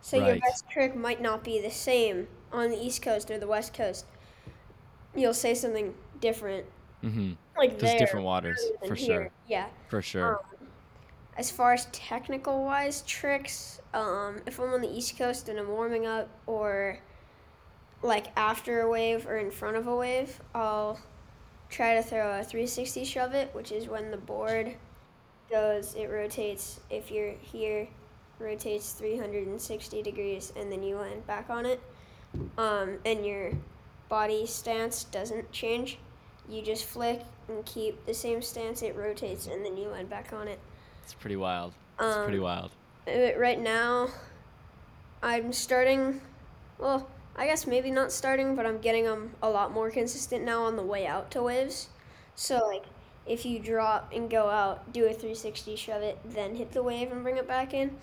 So 0.00 0.16
your 0.16 0.36
best 0.40 0.68
trick 0.68 0.96
might 0.96 1.20
not 1.20 1.44
be 1.44 1.60
the 1.60 1.70
same 1.70 2.26
on 2.52 2.70
the 2.70 2.76
East 2.80 3.02
Coast 3.02 3.30
or 3.30 3.38
the 3.38 3.46
West 3.46 3.72
Coast. 3.72 4.04
You'll 5.14 5.34
say 5.34 5.54
something 5.54 5.94
different, 6.20 6.66
hmm 7.02 7.32
like 7.56 7.72
Just 7.72 7.82
there 7.82 7.98
different 7.98 8.24
waters, 8.24 8.58
for 8.86 8.94
here. 8.94 9.22
sure. 9.24 9.30
Yeah. 9.46 9.66
For 9.88 10.02
sure. 10.02 10.40
As 11.36 11.50
far 11.50 11.72
as 11.72 11.86
technical 11.92 12.64
wise 12.64 13.02
tricks, 13.02 13.80
um, 13.94 14.40
if 14.46 14.58
I'm 14.58 14.72
on 14.72 14.80
the 14.80 14.90
East 14.90 15.16
Coast 15.18 15.48
and 15.48 15.58
I'm 15.58 15.68
warming 15.68 16.06
up, 16.06 16.28
or 16.46 16.98
like 18.02 18.28
after 18.36 18.80
a 18.80 18.88
wave 18.90 19.26
or 19.26 19.36
in 19.36 19.50
front 19.50 19.76
of 19.76 19.86
a 19.86 19.94
wave, 19.94 20.40
I'll 20.54 20.98
try 21.70 21.94
to 21.94 22.02
throw 22.02 22.40
a 22.40 22.44
360 22.44 23.04
shove 23.04 23.34
it, 23.34 23.54
which 23.54 23.70
is 23.70 23.86
when 23.88 24.10
the 24.10 24.16
board 24.16 24.76
goes, 25.50 25.94
it 25.94 26.06
rotates. 26.08 26.80
If 26.90 27.10
you're 27.10 27.32
here, 27.40 27.88
rotates 28.42 28.92
360 28.92 30.02
degrees, 30.02 30.52
and 30.56 30.70
then 30.70 30.82
you 30.82 30.96
land 30.96 31.26
back 31.26 31.48
on 31.50 31.64
it. 31.66 31.80
Um, 32.58 32.98
and 33.04 33.24
your 33.24 33.52
body 34.08 34.46
stance 34.46 35.04
doesn't 35.04 35.50
change. 35.52 35.98
You 36.48 36.62
just 36.62 36.84
flick 36.84 37.22
and 37.48 37.64
keep 37.64 38.04
the 38.04 38.14
same 38.14 38.42
stance. 38.42 38.82
It 38.82 38.96
rotates, 38.96 39.46
and 39.46 39.64
then 39.64 39.76
you 39.76 39.88
land 39.88 40.10
back 40.10 40.32
on 40.32 40.48
it. 40.48 40.58
It's 41.04 41.14
pretty 41.14 41.36
wild. 41.36 41.72
It's 41.98 42.16
Um, 42.16 42.24
pretty 42.24 42.38
wild. 42.40 42.70
Uh, 43.06 43.38
right 43.38 43.60
now, 43.60 44.08
I'm 45.22 45.52
starting. 45.52 46.20
Well, 46.78 47.08
I 47.36 47.46
guess 47.46 47.66
maybe 47.66 47.90
not 47.90 48.12
starting, 48.12 48.54
but 48.54 48.66
I'm 48.66 48.78
getting 48.78 49.04
them 49.04 49.34
a 49.42 49.48
lot 49.48 49.72
more 49.72 49.90
consistent 49.90 50.44
now 50.44 50.64
on 50.64 50.76
the 50.76 50.82
way 50.82 51.06
out 51.06 51.30
to 51.32 51.42
waves. 51.42 51.88
So 52.34 52.58
like, 52.66 52.84
if 53.26 53.46
you 53.46 53.58
drop 53.58 54.12
and 54.14 54.28
go 54.28 54.48
out, 54.48 54.92
do 54.92 55.04
a 55.04 55.12
360, 55.12 55.76
shove 55.76 56.02
it, 56.02 56.18
then 56.24 56.56
hit 56.56 56.72
the 56.72 56.82
wave 56.82 57.12
and 57.12 57.22
bring 57.22 57.36
it 57.36 57.46
back 57.46 57.72
in. 57.72 57.96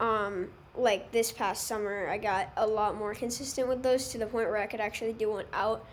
Um, 0.00 0.48
like 0.76 1.10
this 1.12 1.32
past 1.32 1.66
summer, 1.66 2.08
I 2.08 2.18
got 2.18 2.52
a 2.56 2.66
lot 2.66 2.96
more 2.96 3.14
consistent 3.14 3.68
with 3.68 3.82
those 3.82 4.08
to 4.10 4.18
the 4.18 4.26
point 4.26 4.48
where 4.48 4.58
I 4.58 4.66
could 4.66 4.80
actually 4.80 5.12
do 5.12 5.30
one 5.30 5.46
out, 5.52 5.84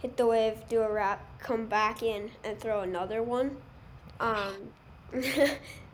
hit 0.00 0.16
the 0.16 0.26
wave, 0.26 0.56
do 0.68 0.82
a 0.82 0.90
wrap, 0.92 1.40
come 1.40 1.66
back 1.66 2.02
in, 2.02 2.30
and 2.44 2.58
throw 2.58 2.80
another 2.82 3.22
one. 3.22 3.56
Um, 4.20 4.54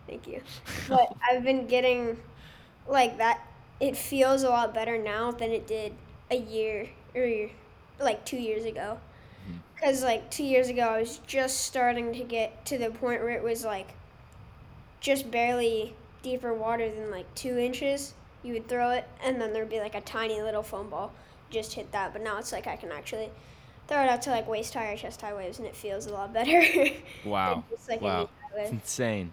thank 0.07 0.27
you 0.27 0.41
but 0.89 1.15
I've 1.31 1.45
been 1.45 1.67
getting 1.67 2.19
like 2.89 3.19
that. 3.19 3.41
It 3.81 3.97
feels 3.97 4.43
a 4.43 4.49
lot 4.51 4.75
better 4.75 4.99
now 4.99 5.31
than 5.33 5.51
it 5.51 5.67
did 5.67 5.95
a 6.31 6.37
year 6.37 6.89
or 7.15 7.51
like 8.01 8.25
two 8.25 8.39
years 8.39 8.65
ago. 8.65 8.99
Because 9.75 10.03
like 10.03 10.31
two 10.31 10.45
years 10.45 10.69
ago, 10.69 10.83
I 10.83 11.01
was 11.01 11.21
just 11.27 11.63
starting 11.63 12.13
to 12.15 12.25
get 12.25 12.65
to 12.67 12.79
the 12.79 12.91
point 12.91 13.23
where 13.23 13.31
it 13.33 13.43
was 13.43 13.65
like 13.65 13.95
just 15.01 15.31
barely 15.31 15.95
deeper 16.27 16.53
water 16.53 16.91
than 16.91 17.09
like 17.11 17.33
two 17.37 17.57
inches. 17.57 18.13
You 18.43 18.55
would 18.55 18.69
throw 18.69 18.91
it, 18.91 19.07
and 19.23 19.41
then 19.41 19.53
there'd 19.53 19.71
be 19.71 19.79
like 19.79 19.95
a 19.95 20.01
tiny 20.01 20.43
little 20.43 20.63
foam 20.63 20.91
ball. 20.91 21.13
Just 21.51 21.73
hit 21.75 21.93
that. 21.93 22.13
But 22.13 22.23
now 22.23 22.39
it's 22.39 22.51
like 22.51 22.67
I 22.67 22.75
can 22.75 22.91
actually 22.91 23.31
throw 23.87 24.03
it 24.03 24.09
out 24.09 24.23
to 24.23 24.31
like 24.31 24.49
waist 24.49 24.75
high 24.75 24.93
or 24.93 24.97
chest 24.97 25.21
high 25.23 25.35
waves, 25.35 25.59
and 25.59 25.69
it 25.69 25.77
feels 25.77 26.07
a 26.07 26.13
lot 26.13 26.33
better. 26.33 26.61
Wow. 27.25 27.63
just, 27.71 27.89
like, 27.89 28.01
Wow. 28.01 28.29
It's 28.57 28.73
insane. 28.73 29.33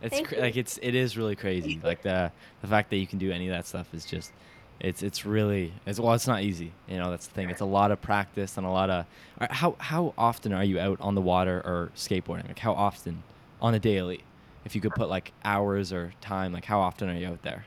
It's 0.00 0.20
cra- 0.26 0.38
like 0.40 0.56
it's 0.56 0.78
it 0.82 0.96
is 0.96 1.16
really 1.16 1.36
crazy. 1.36 1.80
Like 1.84 2.02
the 2.02 2.32
the 2.60 2.66
fact 2.66 2.90
that 2.90 2.96
you 2.96 3.06
can 3.06 3.18
do 3.20 3.30
any 3.30 3.46
of 3.48 3.54
that 3.54 3.66
stuff 3.66 3.94
is 3.94 4.04
just 4.04 4.32
it's 4.80 5.02
it's 5.04 5.24
really 5.24 5.72
it's 5.86 6.00
well 6.00 6.14
it's 6.14 6.26
not 6.26 6.42
easy. 6.42 6.72
You 6.88 6.98
know 6.98 7.10
that's 7.10 7.28
the 7.28 7.34
thing. 7.34 7.50
It's 7.50 7.60
a 7.60 7.66
lot 7.66 7.92
of 7.92 8.02
practice 8.02 8.56
and 8.56 8.66
a 8.66 8.70
lot 8.70 8.90
of 8.90 9.06
how 9.50 9.76
how 9.78 10.14
often 10.18 10.52
are 10.52 10.64
you 10.64 10.80
out 10.80 11.00
on 11.00 11.14
the 11.14 11.20
water 11.20 11.62
or 11.64 11.92
skateboarding? 11.94 12.48
Like 12.48 12.58
how 12.58 12.72
often 12.72 13.22
on 13.60 13.74
a 13.74 13.78
daily? 13.78 14.24
If 14.64 14.74
you 14.74 14.80
could 14.80 14.94
put 14.94 15.08
like 15.08 15.32
hours 15.44 15.92
or 15.92 16.12
time, 16.20 16.52
like 16.52 16.64
how 16.64 16.80
often 16.80 17.08
are 17.08 17.14
you 17.14 17.28
out 17.28 17.42
there? 17.42 17.64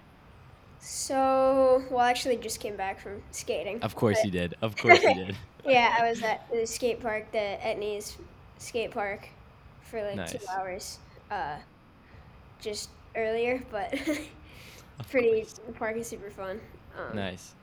So, 0.79 1.83
well, 1.89 1.99
I 1.99 2.11
actually 2.11 2.37
just 2.37 2.59
came 2.59 2.75
back 2.75 2.99
from 2.99 3.23
skating. 3.31 3.81
Of 3.81 3.95
course 3.95 4.19
but- 4.19 4.25
you 4.25 4.31
did. 4.31 4.55
Of 4.61 4.75
course 4.77 5.01
you 5.01 5.13
did. 5.13 5.35
Yeah, 5.67 5.95
I 5.99 6.07
was 6.07 6.21
at 6.21 6.47
the 6.51 6.67
skate 6.67 7.01
park, 7.01 7.31
the 7.31 7.57
Etnies 7.59 8.17
skate 8.59 8.91
park, 8.91 9.27
for 9.81 9.99
like 10.03 10.29
two 10.29 10.37
hours, 10.47 10.99
uh, 11.31 11.55
just 12.61 12.91
earlier. 13.15 13.63
But 13.71 13.89
pretty, 15.09 15.41
course. 15.41 15.53
the 15.65 15.73
park 15.73 15.97
is 15.97 16.05
super 16.05 16.29
fun. 16.29 16.61
Um, 16.95 17.15
Nice. 17.15 17.55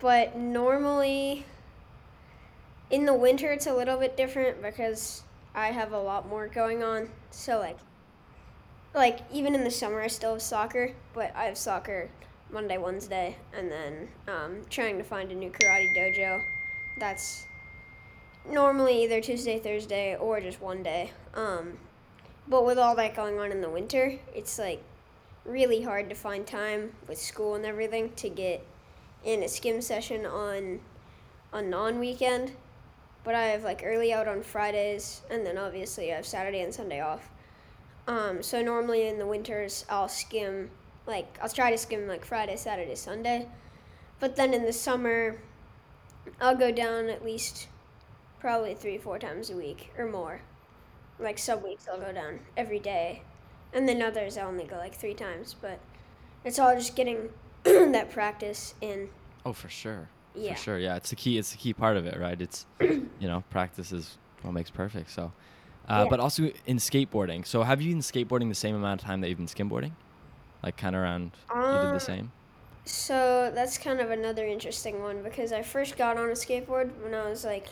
But 0.00 0.36
normally, 0.36 1.46
in 2.90 3.06
the 3.06 3.14
winter, 3.14 3.50
it's 3.52 3.66
a 3.66 3.74
little 3.74 3.96
bit 3.96 4.18
different 4.18 4.60
because 4.60 5.22
I 5.54 5.68
have 5.68 5.92
a 5.92 5.98
lot 5.98 6.28
more 6.28 6.48
going 6.48 6.82
on. 6.82 7.08
So 7.30 7.58
like, 7.58 7.78
like 8.96 9.20
even 9.30 9.54
in 9.54 9.62
the 9.62 9.70
summer, 9.70 10.00
I 10.00 10.08
still 10.08 10.32
have 10.32 10.42
soccer, 10.42 10.92
but 11.12 11.30
I 11.36 11.44
have 11.44 11.58
soccer 11.58 12.08
Monday, 12.50 12.78
Wednesday, 12.78 13.36
and 13.56 13.70
then 13.70 14.08
um, 14.26 14.62
trying 14.70 14.96
to 14.96 15.04
find 15.04 15.30
a 15.30 15.34
new 15.34 15.50
karate 15.50 15.94
dojo. 15.94 16.40
That's 16.98 17.44
normally 18.50 19.04
either 19.04 19.20
Tuesday, 19.20 19.58
Thursday, 19.58 20.16
or 20.16 20.40
just 20.40 20.62
one 20.62 20.82
day. 20.82 21.10
Um, 21.34 21.74
but 22.48 22.64
with 22.64 22.78
all 22.78 22.96
that 22.96 23.14
going 23.14 23.38
on 23.38 23.52
in 23.52 23.60
the 23.60 23.68
winter, 23.68 24.18
it's 24.34 24.58
like 24.58 24.82
really 25.44 25.82
hard 25.82 26.08
to 26.08 26.14
find 26.14 26.46
time 26.46 26.92
with 27.06 27.18
school 27.18 27.54
and 27.54 27.66
everything 27.66 28.12
to 28.16 28.30
get 28.30 28.64
in 29.24 29.42
a 29.42 29.48
skim 29.48 29.82
session 29.82 30.24
on 30.24 30.80
a 31.52 31.60
non 31.60 31.98
weekend. 31.98 32.52
But 33.24 33.34
I 33.34 33.42
have 33.48 33.62
like 33.62 33.82
early 33.84 34.10
out 34.10 34.26
on 34.26 34.42
Fridays, 34.42 35.20
and 35.30 35.44
then 35.44 35.58
obviously 35.58 36.12
I 36.12 36.16
have 36.16 36.26
Saturday 36.26 36.60
and 36.60 36.72
Sunday 36.72 37.00
off. 37.00 37.28
Um, 38.06 38.42
so 38.42 38.62
normally 38.62 39.08
in 39.08 39.18
the 39.18 39.26
winters 39.26 39.84
I'll 39.88 40.08
skim 40.08 40.70
like 41.06 41.38
I'll 41.42 41.48
try 41.48 41.70
to 41.70 41.78
skim 41.78 42.06
like 42.06 42.24
Friday, 42.24 42.56
Saturday, 42.56 42.94
Sunday. 42.94 43.48
But 44.20 44.36
then 44.36 44.54
in 44.54 44.64
the 44.64 44.72
summer 44.72 45.38
I'll 46.40 46.56
go 46.56 46.72
down 46.72 47.08
at 47.08 47.24
least 47.24 47.68
probably 48.40 48.74
three, 48.74 48.98
four 48.98 49.18
times 49.18 49.50
a 49.50 49.56
week 49.56 49.92
or 49.98 50.06
more. 50.06 50.40
Like 51.18 51.38
some 51.38 51.62
weeks 51.62 51.86
I'll 51.88 52.00
go 52.00 52.12
down 52.12 52.40
every 52.56 52.78
day. 52.78 53.22
And 53.72 53.88
then 53.88 54.02
others 54.02 54.36
I 54.38 54.42
only 54.42 54.64
go 54.64 54.76
like 54.76 54.94
three 54.94 55.14
times. 55.14 55.54
But 55.60 55.80
it's 56.44 56.58
all 56.58 56.74
just 56.74 56.94
getting 56.94 57.30
that 57.64 58.10
practice 58.10 58.74
in. 58.80 59.08
Oh, 59.44 59.52
for 59.52 59.68
sure. 59.68 60.08
Yeah. 60.34 60.54
For 60.54 60.62
sure. 60.62 60.78
Yeah, 60.78 60.96
it's 60.96 61.10
the 61.10 61.16
key. 61.16 61.38
It's 61.38 61.50
the 61.50 61.58
key 61.58 61.72
part 61.72 61.96
of 61.96 62.06
it, 62.06 62.18
right? 62.18 62.40
It's 62.40 62.66
you 62.80 63.08
know, 63.20 63.42
practice 63.50 63.92
is 63.92 64.18
what 64.42 64.52
makes 64.52 64.70
perfect. 64.70 65.10
So, 65.10 65.32
uh, 65.88 66.02
Yeah. 66.04 66.10
but 66.10 66.20
also 66.20 66.50
in 66.66 66.76
skateboarding. 66.78 67.46
So, 67.46 67.62
have 67.62 67.80
you 67.82 67.92
been 67.92 68.02
skateboarding 68.02 68.48
the 68.48 68.54
same 68.54 68.74
amount 68.74 69.00
of 69.02 69.06
time 69.06 69.20
that 69.20 69.28
you've 69.28 69.38
been 69.38 69.46
skimboarding? 69.46 69.92
Like 70.62 70.76
kind 70.76 70.96
of 70.96 71.02
around. 71.02 71.32
you 71.54 71.60
did 71.60 71.64
Um, 71.64 71.94
the 71.94 72.00
same. 72.00 72.32
So 72.84 73.50
that's 73.54 73.78
kind 73.78 74.00
of 74.00 74.10
another 74.10 74.46
interesting 74.46 75.02
one 75.02 75.22
because 75.22 75.52
I 75.52 75.62
first 75.62 75.96
got 75.96 76.16
on 76.16 76.28
a 76.28 76.32
skateboard 76.32 76.90
when 77.02 77.14
I 77.14 77.28
was 77.28 77.44
like 77.44 77.66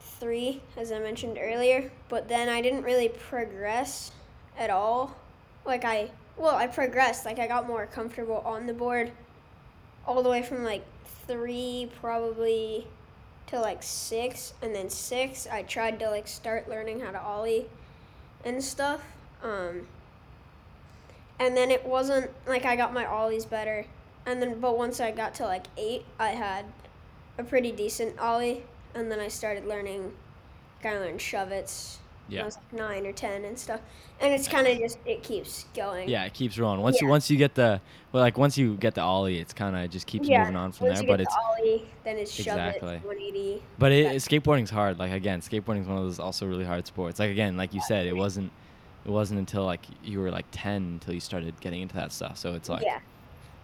three, 0.00 0.60
as 0.76 0.92
I 0.92 0.98
mentioned 0.98 1.38
earlier. 1.40 1.90
But 2.08 2.28
then 2.28 2.48
I 2.48 2.60
didn't 2.60 2.82
really 2.82 3.08
progress 3.08 4.12
at 4.58 4.70
all. 4.70 5.16
Like 5.64 5.84
I, 5.84 6.10
well, 6.36 6.56
I 6.56 6.66
progressed. 6.66 7.24
Like 7.24 7.38
I 7.38 7.46
got 7.46 7.66
more 7.66 7.86
comfortable 7.86 8.42
on 8.44 8.66
the 8.66 8.74
board, 8.74 9.12
all 10.06 10.22
the 10.22 10.30
way 10.30 10.42
from 10.42 10.64
like 10.64 10.84
three 11.26 11.90
probably 12.00 12.86
to 13.46 13.60
like 13.60 13.82
six, 13.82 14.54
and 14.62 14.74
then 14.74 14.90
six 14.90 15.46
I 15.46 15.62
tried 15.62 15.98
to 16.00 16.10
like 16.10 16.28
start 16.28 16.68
learning 16.68 17.00
how 17.00 17.12
to 17.12 17.20
ollie 17.20 17.66
and 18.44 18.62
stuff. 18.62 19.00
Um, 19.42 19.86
and 21.38 21.56
then 21.56 21.70
it 21.70 21.84
wasn't 21.84 22.30
like 22.46 22.64
I 22.64 22.76
got 22.76 22.92
my 22.92 23.06
ollies 23.06 23.44
better, 23.44 23.86
and 24.24 24.40
then 24.42 24.60
but 24.60 24.76
once 24.76 25.00
I 25.00 25.10
got 25.10 25.34
to 25.36 25.44
like 25.44 25.66
eight, 25.76 26.04
I 26.18 26.30
had 26.30 26.64
a 27.38 27.44
pretty 27.44 27.72
decent 27.72 28.18
ollie, 28.18 28.64
and 28.94 29.10
then 29.10 29.20
I 29.20 29.28
started 29.28 29.66
learning, 29.66 30.12
kind 30.82 30.96
of 30.96 31.02
learned 31.02 31.20
shove 31.20 31.52
when 32.28 32.36
I 32.38 32.40
Yeah. 32.40 32.44
was 32.44 32.56
like 32.56 32.72
nine 32.72 33.06
or 33.06 33.12
ten 33.12 33.44
and 33.44 33.58
stuff, 33.58 33.80
and 34.20 34.32
it's 34.32 34.48
kind 34.48 34.66
of 34.66 34.78
just 34.78 34.98
it 35.06 35.22
keeps 35.22 35.64
going. 35.74 36.08
Yeah, 36.08 36.24
it 36.24 36.34
keeps 36.34 36.58
rolling. 36.58 36.80
Once 36.80 37.00
you 37.00 37.06
Yeah. 37.06 37.10
once 37.12 37.30
you 37.30 37.36
get 37.36 37.54
the 37.54 37.80
well, 38.12 38.22
like 38.22 38.36
once 38.38 38.56
you 38.58 38.76
get 38.76 38.94
the 38.94 39.02
ollie, 39.02 39.38
it's 39.38 39.52
kind 39.52 39.76
of 39.76 39.90
just 39.90 40.06
keeps 40.06 40.28
Yeah, 40.28 40.40
moving 40.40 40.56
on 40.56 40.72
from 40.72 40.88
Once 40.88 40.98
there. 41.00 41.06
you 41.06 41.12
But 41.12 41.18
get 41.18 41.26
it's 41.26 41.34
the 41.34 41.42
ollie, 41.42 41.86
then 42.04 42.16
it's 42.18 42.32
shove 42.32 42.46
Exactly. 42.46 42.94
it 42.96 43.04
180. 43.04 43.62
but 43.78 43.92
it, 43.92 44.06
skateboarding's 44.16 44.70
hard. 44.70 44.98
Like 44.98 45.12
again, 45.12 45.40
skateboarding's 45.40 45.86
one 45.86 45.98
of 45.98 46.04
those 46.04 46.18
also 46.18 46.46
really 46.46 46.64
hard 46.64 46.86
sports. 46.86 47.18
Like 47.18 47.30
again, 47.30 47.56
like 47.56 47.74
you 47.74 47.80
said, 47.82 48.06
it 48.06 48.16
wasn't 48.16 48.50
it 49.04 49.10
wasn't 49.10 49.38
until 49.38 49.64
like 49.64 49.82
you 50.02 50.20
were 50.20 50.30
like 50.30 50.46
ten 50.50 50.82
until 50.82 51.14
you 51.14 51.20
started 51.20 51.58
getting 51.60 51.82
into 51.82 51.94
that 51.94 52.12
stuff. 52.12 52.36
So 52.38 52.54
it's 52.54 52.68
like 52.68 52.82
yeah. 52.82 52.98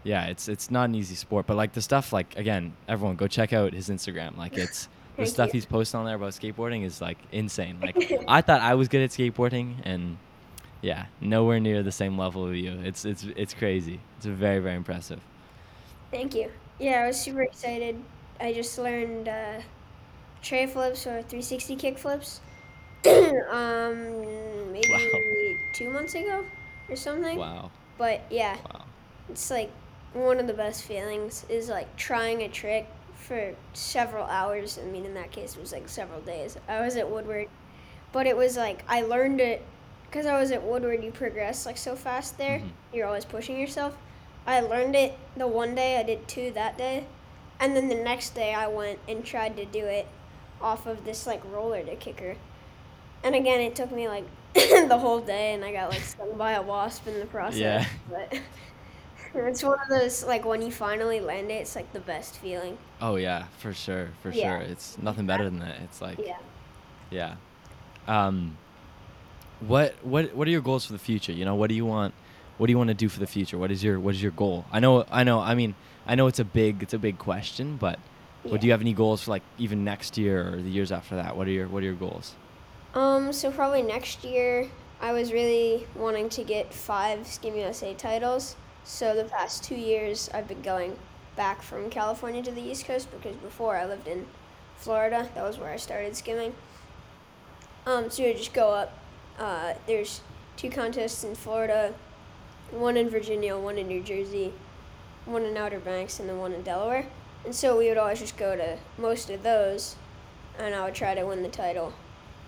yeah, 0.04 0.26
it's 0.26 0.49
it's 0.49 0.71
not 0.71 0.85
an 0.85 0.95
easy 0.95 1.14
sport, 1.16 1.47
but 1.47 1.57
like 1.57 1.73
the 1.73 1.83
stuff 1.83 2.12
like 2.12 2.37
again, 2.37 2.75
everyone 2.88 3.16
go 3.16 3.26
check 3.26 3.52
out 3.52 3.73
his 3.73 3.88
Instagram. 3.88 4.37
Like 4.37 4.57
it's 4.57 4.88
the 5.16 5.23
Thank 5.25 5.28
stuff 5.28 5.47
you. 5.49 5.52
he's 5.54 5.66
posting 5.66 6.00
on 6.00 6.07
there 6.07 6.14
about 6.16 6.31
skateboarding 6.33 6.85
is 6.85 7.00
like 7.00 7.19
insane. 7.33 7.78
Like 7.81 7.97
I 8.28 8.40
thought 8.40 8.61
I 8.61 8.75
was 8.75 8.88
good 8.88 9.02
at 9.02 9.11
skateboarding 9.11 9.76
and 9.85 10.16
yeah, 10.81 11.07
nowhere 11.21 11.61
near 11.61 11.83
the 11.83 11.92
same 11.92 12.19
level 12.19 12.47
of 12.47 12.54
you. 12.57 12.73
It's 12.83 13.04
it's 13.04 13.25
it's 13.37 13.54
crazy. 13.54 14.00
It's 14.16 14.26
very 14.26 14.59
very 14.59 14.75
impressive. 14.76 15.21
Thank 16.11 16.35
you. 16.35 16.50
Yeah, 16.78 17.02
I 17.04 17.07
was 17.09 17.21
super 17.21 17.42
excited. 17.42 18.02
I 18.40 18.52
just 18.52 18.76
learned 18.78 19.28
uh, 19.28 19.61
tray 20.42 20.66
flips 20.66 21.07
or 21.07 21.23
360 21.23 21.76
kick 21.76 21.99
flips. 21.99 22.40
um, 23.50 24.73
maybe 24.73 24.88
Wow. 24.90 25.59
two 25.75 25.90
months 25.90 26.14
ago 26.14 26.45
or 26.88 26.97
something. 26.97 27.38
Wow. 27.38 27.71
But 27.99 28.23
yeah, 28.31 28.57
Wow. 28.73 28.85
it's 29.28 29.50
like 29.50 29.71
one 30.12 30.38
of 30.38 30.47
the 30.47 30.52
best 30.54 30.83
feelings 30.85 31.45
is 31.49 31.69
like 31.69 31.95
trying 31.97 32.42
a 32.42 32.49
trick 32.49 32.87
for 33.23 33.55
several 33.73 34.25
hours. 34.26 34.79
I 34.83 34.87
mean, 34.87 35.05
in 35.05 35.14
that 35.14 35.31
case, 35.31 35.55
it 35.55 35.61
was 35.61 35.73
like 35.73 35.88
several 35.88 36.21
days. 36.21 36.57
I 36.69 36.81
was 36.83 36.97
at 36.97 37.11
Woodward, 37.11 37.49
but 38.12 38.26
it 38.26 38.37
was 38.37 38.57
like 38.57 38.85
I 38.88 39.02
learned 39.02 39.41
it 39.41 39.62
because 40.11 40.26
I 40.26 40.38
was 40.41 40.50
at 40.50 40.62
Woodward. 40.62 41.02
You 41.02 41.12
progress 41.12 41.64
like 41.67 41.76
so 41.79 41.97
fast 41.97 42.37
there. 42.38 42.59
Mhm. 42.59 42.69
You're 42.93 43.07
always 43.07 43.25
pushing 43.25 43.59
yourself. 43.59 43.97
I 44.47 44.61
learned 44.61 44.97
it 44.97 45.17
the 45.37 45.47
one 45.47 45.75
day. 45.75 45.99
I 45.99 46.02
did 46.02 46.26
two 46.29 46.50
that 46.52 46.76
day, 46.76 47.05
and 47.61 47.76
then 47.76 47.88
the 47.88 47.95
next 47.95 48.35
day 48.35 48.52
I 48.55 48.67
went 48.67 48.99
and 49.09 49.25
tried 49.25 49.57
to 49.57 49.64
do 49.64 49.85
it 49.87 50.07
off 50.61 50.87
of 50.87 51.05
this 51.05 51.26
like 51.26 51.41
roller 51.50 51.83
to 51.83 51.97
kicker. 51.97 52.37
And 53.25 53.35
again, 53.37 53.61
it 53.61 53.76
took 53.76 53.93
me 53.93 54.09
like 54.09 54.25
the 54.55 54.99
whole 54.99 55.21
day, 55.21 55.55
and 55.55 55.64
I 55.64 55.73
got 55.73 55.91
like 55.91 56.02
stung 56.02 56.37
by 56.37 56.52
a 56.52 56.62
wasp 56.62 57.07
in 57.07 57.21
the 57.21 57.26
process. 57.26 57.59
Yeah. 57.59 57.87
But 58.11 58.41
It's 59.49 59.62
one 59.62 59.79
of 59.81 59.89
those 59.89 60.25
like 60.25 60.45
when 60.45 60.62
you 60.62 60.71
finally 60.71 61.21
land 61.21 61.51
it, 61.51 61.55
it's 61.55 61.75
like 61.77 61.93
the 61.93 62.01
best 62.01 62.37
feeling. 62.37 62.77
Oh 63.01 63.17
yeah, 63.17 63.45
for 63.59 63.73
sure, 63.73 64.11
for 64.23 64.31
Yeah. 64.31 64.59
sure. 64.59 64.62
It's 64.62 64.99
nothing 64.99 65.27
better 65.27 65.45
than 65.45 65.59
that. 65.61 65.77
It's 65.85 66.01
like 66.01 66.19
Yeah. 66.19 66.37
yeah. 67.11 67.35
Um, 68.07 68.57
what 69.61 69.95
what 70.03 70.35
what 70.35 70.49
are 70.49 70.51
your 70.51 70.61
goals 70.61 70.85
for 70.87 70.93
the 70.93 70.99
future? 70.99 71.33
You 71.33 71.45
know, 71.45 71.55
what 71.55 71.69
do 71.69 71.75
you 71.75 71.87
want? 71.87 72.15
What 72.59 72.67
do 72.67 72.73
you 72.73 72.79
want 72.79 72.89
to 72.89 72.95
do 72.95 73.09
for 73.09 73.21
the 73.21 73.27
future? 73.27 73.59
What 73.59 73.71
is 73.71 73.83
your 73.83 73.99
what 74.01 74.15
is 74.15 74.23
your 74.23 74.33
goal? 74.33 74.65
I 74.73 74.81
know 74.81 75.05
I 75.11 75.25
know. 75.25 75.41
I 75.41 75.55
mean, 75.55 75.75
I 76.07 76.15
know 76.15 76.27
it's 76.27 76.39
a 76.41 76.45
big 76.45 76.83
it's 76.83 76.95
a 76.95 76.99
big 76.99 77.19
question, 77.19 77.77
but 77.77 77.99
what 78.43 78.61
do 78.61 78.67
you 78.67 78.73
have 78.73 78.81
any 78.81 78.93
goals 78.93 79.23
for 79.23 79.31
like 79.31 79.43
even 79.59 79.85
next 79.85 80.19
year 80.19 80.49
or 80.49 80.57
the 80.57 80.71
years 80.71 80.91
after 80.93 81.15
that? 81.17 81.37
What 81.37 81.47
are 81.47 81.51
your 81.53 81.69
what 81.69 81.83
are 81.83 81.87
your 81.87 81.95
goals? 81.95 82.35
Um, 82.95 83.33
so 83.33 83.51
probably 83.51 83.83
next 83.83 84.23
year, 84.25 84.69
I 85.01 85.12
was 85.12 85.33
really 85.33 85.87
wanting 85.95 86.29
to 86.31 86.45
get 86.45 86.75
five 86.75 87.27
Skim 87.27 87.57
USA 87.57 87.95
titles. 87.95 88.57
So 88.85 89.15
the 89.15 89.25
past 89.25 89.65
two 89.65 89.77
years, 89.77 90.29
I've 90.35 90.49
been 90.49 90.62
going 90.62 90.97
back 91.37 91.62
from 91.62 91.89
California 91.91 92.43
to 92.43 92.51
the 92.51 92.61
East 92.61 92.85
Coast 92.85 93.11
because 93.11 93.37
before 93.37 93.77
I 93.77 93.87
lived 93.87 94.09
in 94.09 94.27
Florida. 94.83 95.29
That 95.37 95.45
was 95.45 95.59
where 95.59 95.71
I 95.71 95.77
started 95.77 96.17
skimming. 96.17 96.55
Um, 97.87 98.11
so 98.11 98.25
you 98.25 98.35
just 98.35 98.53
go 98.53 98.71
up. 98.71 98.99
Uh, 99.39 99.75
there's 99.87 100.21
two 100.57 100.71
contests 100.71 101.23
in 101.23 101.37
Florida, 101.37 101.95
one 102.71 102.97
in 102.97 103.09
Virginia, 103.09 103.57
one 103.57 103.79
in 103.79 103.87
New 103.87 104.03
Jersey, 104.03 104.53
one 105.25 105.45
in 105.45 105.57
Outer 105.57 105.79
Banks, 105.79 106.19
and 106.19 106.29
then 106.29 106.39
one 106.39 106.53
in 106.53 106.62
Delaware. 106.62 107.07
And 107.45 107.55
so 107.55 107.79
we 107.79 107.89
would 107.89 107.97
always 107.97 108.19
just 108.19 108.37
go 108.37 108.57
to 108.57 108.77
most 108.99 109.31
of 109.31 109.45
those, 109.45 109.97
and 110.59 110.75
I 110.75 110.85
would 110.85 110.95
try 110.95 111.15
to 111.15 111.25
win 111.25 111.43
the 111.43 111.49
title. 111.49 111.93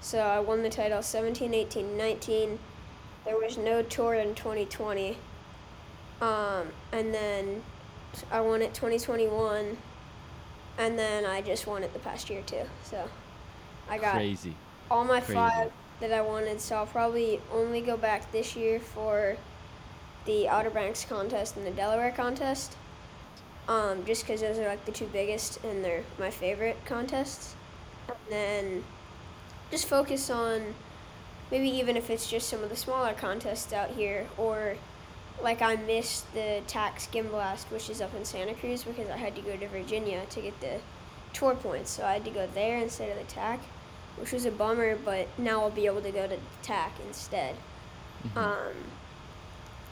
So 0.00 0.18
I 0.18 0.40
won 0.40 0.62
the 0.62 0.70
title 0.70 1.02
17, 1.02 1.54
18, 1.54 1.96
19. 1.96 2.58
There 3.24 3.38
was 3.38 3.56
no 3.56 3.82
tour 3.82 4.14
in 4.14 4.34
2020. 4.34 5.16
Um, 6.20 6.68
and 6.92 7.12
then 7.12 7.62
I 8.30 8.40
won 8.40 8.62
it 8.62 8.74
2021. 8.74 9.76
And 10.76 10.98
then 10.98 11.24
I 11.24 11.40
just 11.40 11.66
won 11.66 11.82
it 11.84 11.92
the 11.92 11.98
past 12.00 12.28
year 12.30 12.42
too. 12.42 12.64
So 12.82 13.08
I 13.88 13.98
got 13.98 14.14
Crazy. 14.14 14.54
all 14.90 15.04
my 15.04 15.20
crazy. 15.20 15.34
five 15.34 15.72
that 16.00 16.12
I 16.12 16.20
wanted. 16.20 16.60
So 16.60 16.76
I'll 16.76 16.86
probably 16.86 17.40
only 17.52 17.80
go 17.80 17.96
back 17.96 18.30
this 18.32 18.56
year 18.56 18.80
for 18.80 19.36
the 20.24 20.48
Outer 20.48 20.70
Banks 20.70 21.04
contest 21.04 21.56
and 21.56 21.66
the 21.66 21.70
Delaware 21.70 22.10
contest. 22.10 22.76
Um, 23.68 24.04
just 24.04 24.22
because 24.26 24.40
those 24.40 24.58
are 24.58 24.66
like 24.66 24.84
the 24.84 24.92
two 24.92 25.06
biggest 25.06 25.62
and 25.64 25.84
they're 25.84 26.04
my 26.18 26.30
favorite 26.30 26.76
contests. 26.84 27.54
And 28.08 28.16
then 28.28 28.84
just 29.70 29.86
focus 29.86 30.28
on 30.28 30.74
maybe 31.50 31.68
even 31.68 31.96
if 31.96 32.10
it's 32.10 32.28
just 32.28 32.48
some 32.48 32.62
of 32.62 32.68
the 32.70 32.76
smaller 32.76 33.12
contests 33.14 33.72
out 33.72 33.90
here 33.90 34.26
or 34.36 34.76
like 35.44 35.62
I 35.62 35.76
missed 35.76 36.32
the 36.34 36.62
TAC 36.66 36.98
Skim 36.98 37.28
Blast, 37.28 37.70
which 37.70 37.90
is 37.90 38.00
up 38.00 38.14
in 38.14 38.24
Santa 38.24 38.54
Cruz 38.54 38.82
because 38.82 39.08
I 39.10 39.16
had 39.18 39.36
to 39.36 39.42
go 39.42 39.56
to 39.56 39.68
Virginia 39.68 40.24
to 40.30 40.40
get 40.40 40.58
the 40.60 40.80
tour 41.34 41.54
points. 41.54 41.90
So 41.90 42.04
I 42.04 42.14
had 42.14 42.24
to 42.24 42.30
go 42.30 42.48
there 42.54 42.78
instead 42.78 43.10
of 43.10 43.18
the 43.18 43.32
TAC, 43.32 43.60
which 44.16 44.32
was 44.32 44.46
a 44.46 44.50
bummer, 44.50 44.96
but 44.96 45.28
now 45.38 45.60
I'll 45.60 45.70
be 45.70 45.86
able 45.86 46.00
to 46.00 46.10
go 46.10 46.22
to 46.22 46.36
the 46.36 46.40
TAC 46.62 46.92
instead. 47.06 47.56
Mhm. 48.26 48.36
Um, 48.38 48.74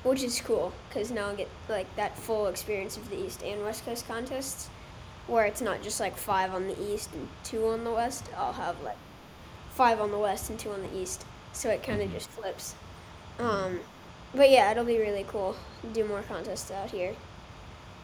which 0.03 0.23
is 0.23 0.41
cool 0.41 0.73
because 0.89 1.11
now 1.11 1.29
I'll 1.29 1.37
get 1.37 1.49
like 1.69 1.95
that 1.97 2.19
full 2.19 2.47
experience 2.47 2.97
of 2.97 3.11
the 3.11 3.17
East 3.17 3.43
and 3.43 3.63
West 3.63 3.85
Coast 3.85 4.09
contests, 4.09 4.69
where 5.27 5.45
it's 5.45 5.61
not 5.61 5.83
just 5.83 6.01
like 6.01 6.17
five 6.17 6.55
on 6.55 6.67
the 6.67 6.81
East 6.83 7.11
and 7.13 7.29
two 7.45 7.69
on 7.69 7.85
the 7.85 7.91
West. 7.91 8.25
I'll 8.37 8.55
have 8.55 8.83
like 8.83 8.97
five 9.75 10.01
on 10.01 10.11
the 10.11 10.19
West 10.19 10.49
and 10.51 10.59
two 10.59 10.71
on 10.71 10.83
the 10.83 10.97
East, 10.97 11.25
so 11.53 11.69
it 11.69 11.83
kind 11.83 12.01
of 12.01 12.09
Mhm. 12.09 12.15
just 12.15 12.31
flips. 12.31 12.75
Um, 13.39 13.81
but 14.35 14.51
yeah, 14.51 14.71
it'll 14.71 14.85
be 14.85 14.99
really 14.99 15.25
cool. 15.29 15.57
Do 15.93 16.05
more 16.05 16.23
contests 16.23 16.71
out 16.71 16.90
here. 16.90 17.14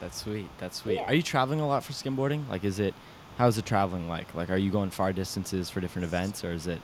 That's 0.00 0.18
sweet. 0.18 0.48
That's 0.58 0.78
sweet. 0.78 0.94
Yeah. 0.94 1.06
Are 1.06 1.14
you 1.14 1.22
traveling 1.22 1.60
a 1.60 1.66
lot 1.66 1.84
for 1.84 1.92
skimboarding? 1.92 2.48
Like, 2.48 2.64
is 2.64 2.78
it? 2.78 2.94
How's 3.36 3.56
the 3.56 3.62
traveling 3.62 4.08
like? 4.08 4.34
Like, 4.34 4.50
are 4.50 4.56
you 4.56 4.70
going 4.70 4.90
far 4.90 5.12
distances 5.12 5.70
for 5.70 5.80
different 5.80 6.04
events, 6.04 6.44
or 6.44 6.52
is 6.52 6.66
it? 6.66 6.80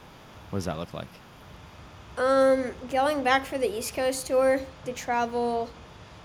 What 0.51 0.59
does 0.59 0.67
that 0.67 0.79
look 0.79 0.93
like? 0.95 1.09
Um, 2.17 2.73
going 2.91 3.25
back 3.25 3.45
for 3.45 3.59
the 3.59 3.77
East 3.77 3.95
Coast 3.95 4.27
tour, 4.27 4.61
the 4.85 4.93
travel 4.93 5.69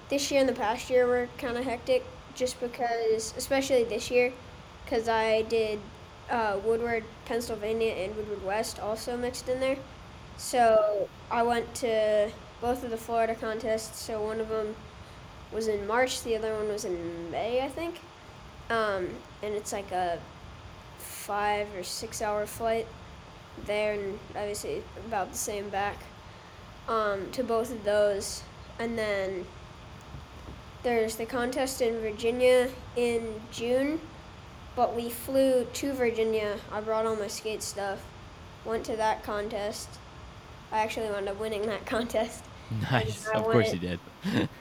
this 0.10 0.30
year 0.30 0.40
and 0.40 0.50
the 0.50 0.54
past 0.54 0.90
year 0.90 1.08
were 1.08 1.28
kind 1.38 1.58
of 1.58 1.64
hectic, 1.64 2.06
just 2.36 2.60
because, 2.60 3.34
especially 3.38 3.84
this 3.84 4.12
year, 4.12 4.32
because 4.86 5.08
I 5.08 5.44
did 5.44 5.80
uh, 6.30 6.60
Woodward, 6.64 7.04
Pennsylvania, 7.26 7.92
and 7.94 8.16
Woodward 8.16 8.44
West 8.44 8.80
also 8.80 9.18
mixed 9.18 9.50
in 9.50 9.60
there. 9.60 9.78
So 10.38 11.10
I 11.32 11.44
went 11.44 11.74
to 11.76 12.32
both 12.62 12.84
of 12.84 12.90
the 12.90 12.98
Florida 12.98 13.36
contests. 13.36 14.02
So 14.02 14.22
one 14.22 14.40
of 14.40 14.50
them 14.50 14.76
was 15.52 15.68
in 15.68 15.86
March, 15.88 16.24
the 16.24 16.36
other 16.36 16.54
one 16.54 16.68
was 16.68 16.86
in 16.86 17.32
May, 17.32 17.62
I 17.64 17.70
think. 17.70 18.00
Um, 18.70 19.10
and 19.42 19.56
it's 19.56 19.72
like 19.72 19.92
a 19.92 20.20
five 20.98 21.68
or 21.76 21.84
six 21.84 22.22
hour 22.22 22.46
flight 22.46 22.88
there 23.66 23.94
and 23.94 24.20
obviously 24.36 24.84
about 25.06 25.32
the 25.32 25.38
same 25.38 25.70
back 25.70 25.98
um, 26.88 27.32
to 27.32 27.44
both 27.44 27.72
of 27.72 27.84
those. 27.84 28.44
And 28.80 28.98
then 28.98 29.46
there's 30.84 31.16
the 31.16 31.26
contest 31.26 31.82
in 31.82 32.00
Virginia 32.00 32.70
in 32.96 33.42
June, 33.52 34.00
but 34.76 34.96
we 34.96 35.10
flew 35.10 35.66
to 35.66 35.94
Virginia. 35.94 36.58
I 36.72 36.82
brought 36.82 37.06
all 37.06 37.16
my 37.16 37.28
skate 37.28 37.62
stuff, 37.62 38.04
went 38.66 38.86
to 38.86 38.96
that 38.96 39.24
contest. 39.24 39.90
I 40.72 40.80
actually 40.80 41.10
wound 41.10 41.28
up 41.28 41.40
winning 41.40 41.64
that 41.64 41.86
contest. 41.86 42.44
Nice. 42.92 43.28
Of 43.28 43.44
course 43.44 43.72
he 43.72 43.80
did. 43.80 44.00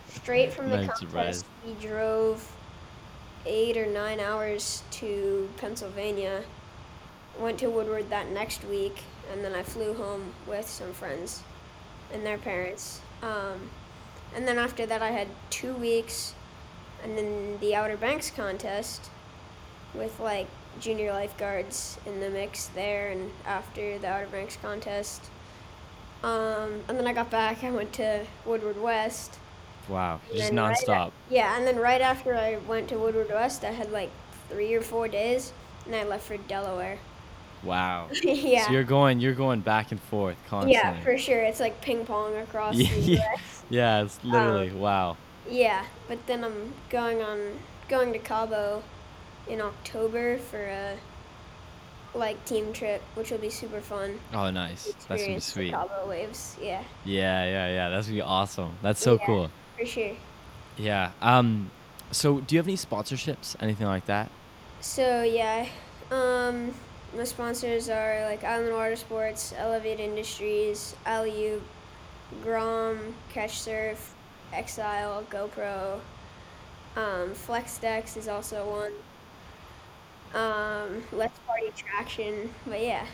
Straight 0.09 0.53
from 0.53 0.71
the 0.71 0.87
contest, 0.87 1.45
we 1.67 1.75
drove 1.75 2.51
eight 3.47 3.77
or 3.77 3.87
nine 3.87 4.21
hours 4.21 4.83
to 4.93 5.49
Pennsylvania. 5.57 6.43
Went 7.39 7.59
to 7.59 7.69
Woodward 7.69 8.11
that 8.11 8.31
next 8.31 8.65
week, 8.65 9.03
and 9.33 9.45
then 9.45 9.55
I 9.55 9.63
flew 9.63 9.95
home 9.95 10.33
with 10.47 10.69
some 10.69 10.93
friends 10.93 11.43
and 12.13 12.25
their 12.25 12.39
parents. 12.39 13.01
Um, 13.23 13.71
and 14.35 14.47
then 14.47 14.59
after 14.59 14.87
that, 14.87 15.03
I 15.03 15.11
had 15.11 15.29
two 15.51 15.75
weeks, 15.75 16.35
and 17.03 17.17
then 17.17 17.59
the 17.61 17.75
Outer 17.75 17.97
Banks 17.97 18.31
contest 18.31 19.11
with 19.95 20.19
like 20.21 20.47
junior 20.81 21.13
lifeguards 21.13 21.99
in 22.07 22.21
the 22.21 22.31
mix 22.31 22.67
there, 22.69 23.11
and 23.11 23.31
after 23.47 23.99
the 23.99 24.09
Outer 24.09 24.27
Banks 24.27 24.57
contest. 24.61 25.31
Um, 26.23 26.81
and 26.89 26.99
then 26.99 27.07
I 27.07 27.13
got 27.13 27.31
back. 27.31 27.63
I 27.63 27.71
went 27.71 27.93
to 27.95 28.25
Woodward 28.45 28.81
West. 28.81 29.39
Wow. 29.89 30.21
Just 30.33 30.51
then 30.51 30.57
right 30.57 30.77
nonstop. 30.77 31.13
Yeah, 31.31 31.57
and 31.57 31.67
then 31.67 31.77
right 31.77 32.01
after 32.01 32.35
I 32.35 32.59
went 32.67 32.89
to 32.89 32.99
Woodward 32.99 33.29
West, 33.31 33.65
I 33.65 33.71
had 33.71 33.91
like 33.93 34.11
three 34.49 34.75
or 34.75 34.83
four 34.83 35.09
days, 35.09 35.53
and 35.87 35.95
I 35.95 36.05
left 36.05 36.27
for 36.27 36.37
Delaware. 36.37 36.99
Wow. 37.63 38.09
yeah. 38.23 38.67
So 38.67 38.73
you're 38.73 38.85
going. 38.85 39.21
You're 39.21 39.35
going 39.35 39.61
back 39.61 39.93
and 39.93 40.01
forth 40.01 40.37
constantly. 40.49 40.75
yeah, 40.75 41.01
for 41.01 41.17
sure. 41.19 41.43
It's 41.43 41.61
like 41.61 41.81
ping 41.81 42.05
pong 42.05 42.37
across 42.37 42.77
the. 42.77 42.85
US. 43.19 43.65
Yeah. 43.71 44.03
It's 44.03 44.23
literally 44.25 44.71
Um, 44.71 44.81
wow. 44.81 45.17
Yeah, 45.49 45.85
but 46.09 46.27
then 46.27 46.45
I'm 46.45 46.75
going 46.91 47.23
on 47.23 47.59
going 47.89 48.13
to 48.13 48.19
Cabo 48.19 48.83
in 49.49 49.61
October 49.63 50.37
for 50.37 50.63
a 50.63 50.97
like 52.19 52.45
team 52.45 52.73
trip, 52.73 53.03
which 53.15 53.31
will 53.31 53.39
be 53.39 53.51
super 53.51 53.81
fun. 53.81 54.19
Oh, 54.35 54.51
nice. 54.51 54.93
That's 55.09 55.23
gonna 55.23 55.35
be 55.35 55.41
sweet. 55.41 55.71
Cabo 55.73 56.09
waves. 56.09 56.57
Yeah, 56.61 56.83
Yeah, 57.05 57.45
yeah, 57.45 57.69
yeah. 57.69 57.89
That's 57.91 58.07
gonna 58.07 58.17
be 58.17 58.23
awesome. 58.23 58.77
That's 58.83 59.01
so 59.01 59.15
Yeah. 59.15 59.27
cool. 59.27 59.51
for 59.79 59.87
sure. 59.87 60.13
Yeah. 60.77 61.11
Um. 61.23 61.71
So, 62.11 62.41
do 62.41 62.55
you 62.55 62.59
have 62.59 62.67
any 62.67 62.77
sponsorships? 62.77 63.55
Anything 63.61 63.87
like 63.87 64.07
that? 64.07 64.31
So 64.81 65.23
yeah, 65.23 65.67
um, 66.11 66.75
my 67.17 67.25
sponsors 67.25 67.89
are 67.89 68.25
like 68.25 68.45
Island 68.45 68.73
Water 68.75 68.97
Sports, 68.97 69.53
Elevate 69.57 70.01
Industries, 70.01 70.95
LU, 71.07 71.61
Grom, 72.43 73.15
Catch 73.33 73.61
Surf, 73.61 74.15
Exile, 74.53 75.25
GoPro. 75.31 76.01
Um, 76.97 77.35
FlexDex 77.35 78.17
is 78.17 78.27
also 78.29 78.69
one. 78.69 78.93
Um, 80.35 81.03
Let's 81.13 81.39
Party 81.41 81.71
Traction, 81.77 82.51
but 82.67 82.83
yeah. 82.83 83.07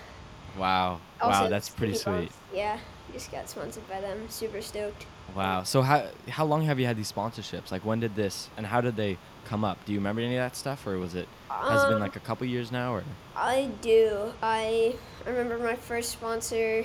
Wow. 0.58 1.00
Also 1.20 1.42
wow. 1.44 1.48
That's 1.48 1.68
pretty 1.68 1.94
sweet. 1.94 2.30
Yeah, 2.52 2.78
just 3.12 3.30
got 3.32 3.48
sponsored 3.48 3.88
by 3.88 4.00
them. 4.00 4.28
Super 4.28 4.60
stoked. 4.62 5.06
Wow. 5.34 5.62
So 5.64 5.82
how 5.82 6.06
how 6.28 6.44
long 6.44 6.62
have 6.62 6.78
you 6.78 6.86
had 6.86 6.96
these 6.96 7.10
sponsorships? 7.10 7.72
Like 7.72 7.84
when 7.84 7.98
did 8.00 8.14
this 8.14 8.48
and 8.56 8.66
how 8.66 8.80
did 8.80 8.94
they 8.96 9.16
come 9.46 9.64
up? 9.64 9.84
Do 9.84 9.92
you 9.92 9.98
remember 9.98 10.22
any 10.22 10.36
of 10.36 10.40
that 10.44 10.56
stuff, 10.56 10.86
or 10.86 10.98
was 10.98 11.14
it 11.14 11.28
has 11.48 11.82
it 11.82 11.86
been 11.86 11.94
Um, 11.96 12.00
like 12.00 12.16
a 12.16 12.20
couple 12.20 12.46
years 12.46 12.70
now, 12.70 12.94
or? 12.94 13.04
I 13.36 13.70
do. 13.80 14.32
I 14.42 14.94
I 15.26 15.30
remember 15.30 15.58
my 15.58 15.74
first 15.76 16.12
sponsor 16.12 16.84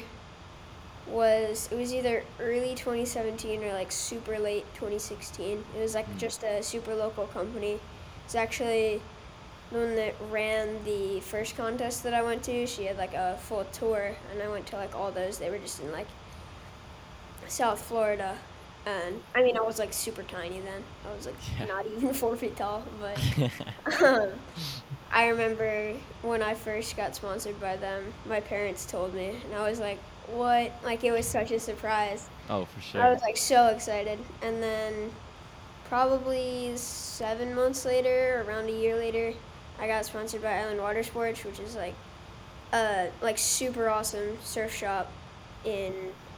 was 1.07 1.69
it 1.71 1.75
was 1.75 1.93
either 1.93 2.23
early 2.39 2.75
2017 2.75 3.63
or 3.63 3.73
like 3.73 3.91
super 3.91 4.37
late 4.39 4.65
2016. 4.75 5.63
It 5.75 5.79
was 5.81 5.95
like 5.95 6.07
Mm. 6.09 6.17
just 6.17 6.43
a 6.43 6.61
super 6.63 6.95
local 6.95 7.25
company. 7.27 7.79
It's 8.25 8.35
actually 8.35 9.01
one 9.71 9.95
that 9.95 10.15
ran 10.31 10.83
the 10.85 11.19
first 11.21 11.55
contest 11.57 12.03
that 12.03 12.13
I 12.13 12.21
went 12.23 12.43
to. 12.43 12.65
She 12.67 12.85
had 12.85 12.97
like 12.97 13.13
a 13.13 13.37
full 13.41 13.65
tour, 13.65 14.15
and 14.31 14.41
I 14.41 14.47
went 14.49 14.67
to 14.67 14.75
like 14.77 14.95
all 14.95 15.11
those. 15.11 15.37
They 15.39 15.49
were 15.49 15.59
just 15.59 15.79
in 15.81 15.91
like 15.91 16.07
South 17.47 17.81
Florida, 17.81 18.37
And 18.85 19.21
I 19.35 19.43
mean, 19.43 19.57
I 19.57 19.61
was 19.61 19.79
like 19.79 19.93
super 19.93 20.23
tiny 20.23 20.59
then. 20.61 20.83
I 21.09 21.15
was 21.15 21.25
like 21.25 21.35
Yeah. 21.59 21.65
not 21.65 21.85
even 21.97 22.13
four 22.13 22.35
feet 22.35 22.55
tall. 22.57 22.83
But 22.99 23.19
um, 24.03 24.29
I 25.11 25.27
remember 25.27 25.93
when 26.21 26.41
I 26.43 26.53
first 26.53 26.95
got 26.95 27.15
sponsored 27.15 27.59
by 27.59 27.75
them, 27.77 28.13
my 28.25 28.39
parents 28.39 28.85
told 28.85 29.13
me, 29.13 29.29
and 29.45 29.55
I 29.55 29.69
was 29.69 29.79
like, 29.79 29.99
what? 30.27 30.71
Like, 30.83 31.03
it 31.03 31.11
was 31.11 31.27
such 31.27 31.51
a 31.51 31.59
surprise. 31.59 32.29
oh, 32.49 32.65
for 32.65 32.81
sure. 32.81 33.01
I 33.01 33.11
was 33.11 33.21
like 33.21 33.37
so 33.37 33.67
excited. 33.67 34.19
And 34.41 34.61
then 34.61 35.11
probably 35.85 36.73
seven 36.77 37.55
months 37.55 37.85
later, 37.85 38.45
around 38.47 38.69
a 38.69 38.71
year 38.73 38.95
later, 38.95 39.33
I 39.79 39.87
got 39.87 40.05
sponsored 40.05 40.41
by 40.41 40.59
Island 40.59 40.79
Water 40.79 41.03
Sports, 41.03 41.43
which 41.43 41.59
is 41.59 41.75
like 41.75 41.95
a 42.73 43.09
like 43.21 43.37
super 43.37 43.89
awesome 43.89 44.37
surf 44.43 44.73
shop 44.73 45.11
in 45.65 45.93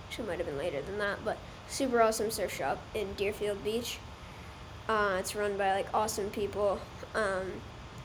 actually 0.07 0.27
might 0.27 0.37
have 0.39 0.47
been 0.47 0.57
later 0.57 0.81
than 0.81 0.97
that, 0.97 1.23
but 1.23 1.37
super 1.69 2.01
awesome 2.01 2.29
surf 2.29 2.53
shop 2.53 2.81
in 2.93 3.13
Deerfield 3.13 3.63
Beach. 3.63 3.97
Uh, 4.89 5.15
it's 5.19 5.35
run 5.35 5.57
by 5.57 5.73
like 5.73 5.87
awesome 5.93 6.29
people. 6.31 6.79
Um, 7.15 7.49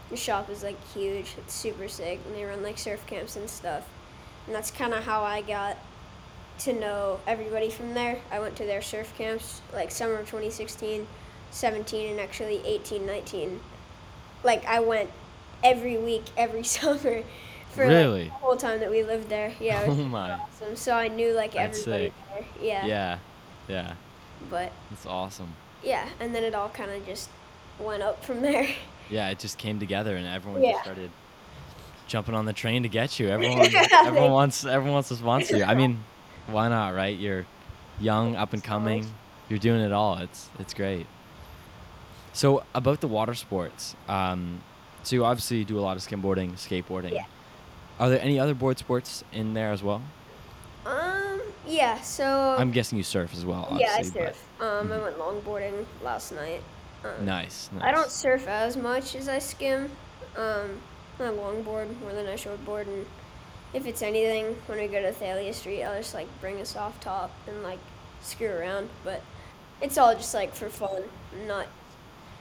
the 0.08 0.16
shop 0.16 0.48
is 0.48 0.62
like 0.62 0.76
huge. 0.92 1.34
It's 1.36 1.52
super 1.52 1.88
sick, 1.88 2.20
and 2.24 2.34
they 2.34 2.44
run 2.44 2.62
like 2.62 2.78
surf 2.78 3.04
camps 3.06 3.34
and 3.34 3.50
stuff. 3.50 3.88
And 4.46 4.54
that's 4.54 4.70
kind 4.70 4.94
of 4.94 5.04
how 5.04 5.22
I 5.22 5.42
got 5.42 5.78
to 6.60 6.72
know 6.72 7.18
everybody 7.26 7.70
from 7.70 7.92
there. 7.92 8.20
I 8.30 8.38
went 8.38 8.54
to 8.56 8.64
their 8.64 8.82
surf 8.82 9.12
camps 9.18 9.60
like 9.74 9.90
summer 9.90 10.14
of 10.14 10.26
2016, 10.26 11.06
17, 11.50 12.10
and 12.10 12.20
actually 12.20 12.62
18, 12.64 13.04
19. 13.04 13.60
Like 14.44 14.64
I 14.64 14.78
went 14.78 15.10
every 15.64 15.96
week, 15.98 16.24
every 16.36 16.62
summer 16.76 17.22
for 17.70 17.86
like, 17.86 18.24
the 18.26 18.30
whole 18.30 18.56
time 18.56 18.80
that 18.80 18.90
we 18.90 19.02
lived 19.02 19.28
there. 19.28 19.52
Yeah, 19.60 19.84
Oh 19.88 19.94
my. 19.94 20.32
awesome. 20.32 20.76
So 20.76 20.94
I 20.94 21.08
knew 21.08 21.32
like 21.32 21.52
That's 21.52 21.80
everybody 21.80 22.04
sick. 22.06 22.12
there. 22.58 22.66
Yeah. 22.66 22.86
Yeah. 22.86 23.18
Yeah. 23.68 23.92
But 24.50 24.72
It's 24.92 25.06
awesome. 25.06 25.54
yeah, 25.82 26.08
and 26.20 26.34
then 26.34 26.44
it 26.44 26.54
all 26.54 26.68
kind 26.68 26.90
of 26.90 27.04
just 27.06 27.28
went 27.78 28.02
up 28.02 28.24
from 28.24 28.40
there. 28.42 28.68
Yeah, 29.10 29.28
it 29.30 29.38
just 29.38 29.58
came 29.58 29.78
together 29.78 30.16
and 30.16 30.26
everyone 30.26 30.62
Yeah. 30.62 30.72
just 30.72 30.84
started 30.84 31.10
jumping 32.08 32.34
on 32.34 32.44
the 32.44 32.52
train 32.52 32.82
to 32.84 32.88
get 32.88 33.18
you. 33.18 33.28
Everyone 33.36 33.66
everyone 33.92 34.30
wants 34.32 34.64
everyone 34.64 34.92
wants 34.94 35.08
to 35.10 35.16
sponsor 35.16 35.56
you. 35.58 35.64
I 35.64 35.74
mean, 35.74 35.98
why 36.46 36.68
not, 36.68 36.94
right? 36.94 37.16
You're 37.16 37.46
young, 38.00 38.36
up 38.36 38.52
and 38.52 38.62
coming. 38.64 39.06
You're 39.48 39.58
doing 39.58 39.80
it 39.80 39.92
all. 39.92 40.18
It's 40.18 40.48
it's 40.58 40.74
great. 40.74 41.06
So 42.32 42.64
about 42.74 43.00
the 43.00 43.08
water 43.08 43.34
sports, 43.34 43.94
um, 44.08 44.60
so 45.06 45.14
you 45.14 45.24
obviously 45.24 45.64
do 45.64 45.78
a 45.78 45.80
lot 45.80 45.96
of 45.96 46.02
skimboarding, 46.02 46.52
skateboarding. 46.54 47.12
Yeah. 47.12 47.24
Are 48.00 48.10
there 48.10 48.20
any 48.20 48.40
other 48.40 48.54
board 48.54 48.76
sports 48.76 49.22
in 49.32 49.54
there 49.54 49.70
as 49.70 49.82
well? 49.82 50.02
Um. 50.84 51.40
Yeah. 51.66 52.00
So. 52.00 52.56
I'm 52.58 52.72
guessing 52.72 52.98
you 52.98 53.04
surf 53.04 53.32
as 53.32 53.46
well. 53.46 53.76
yeah, 53.78 53.94
I 53.96 54.02
surf. 54.02 54.44
Um, 54.60 54.90
I 54.90 54.98
went 54.98 55.16
longboarding 55.16 55.86
last 56.02 56.32
night. 56.32 56.62
Um, 57.04 57.24
Nice, 57.24 57.70
nice. 57.72 57.82
I 57.84 57.92
don't 57.92 58.10
surf 58.10 58.48
as 58.48 58.76
much 58.76 59.14
as 59.14 59.28
I 59.28 59.38
skim. 59.38 59.90
Um, 60.36 60.80
I 61.20 61.24
longboard 61.24 61.98
more 62.00 62.12
than 62.12 62.26
I 62.26 62.34
shortboard, 62.34 62.88
and 62.88 63.06
if 63.74 63.86
it's 63.86 64.02
anything, 64.02 64.56
when 64.66 64.78
we 64.78 64.88
go 64.88 65.00
to 65.00 65.12
Thalia 65.12 65.52
Street, 65.52 65.84
I'll 65.84 65.96
just 65.96 66.14
like 66.14 66.26
bring 66.40 66.56
a 66.56 66.66
soft 66.66 67.02
top 67.02 67.30
and 67.46 67.62
like 67.62 67.78
screw 68.22 68.50
around. 68.50 68.90
But 69.04 69.22
it's 69.80 69.98
all 69.98 70.14
just 70.14 70.34
like 70.34 70.52
for 70.52 70.68
fun, 70.68 71.02
not 71.46 71.68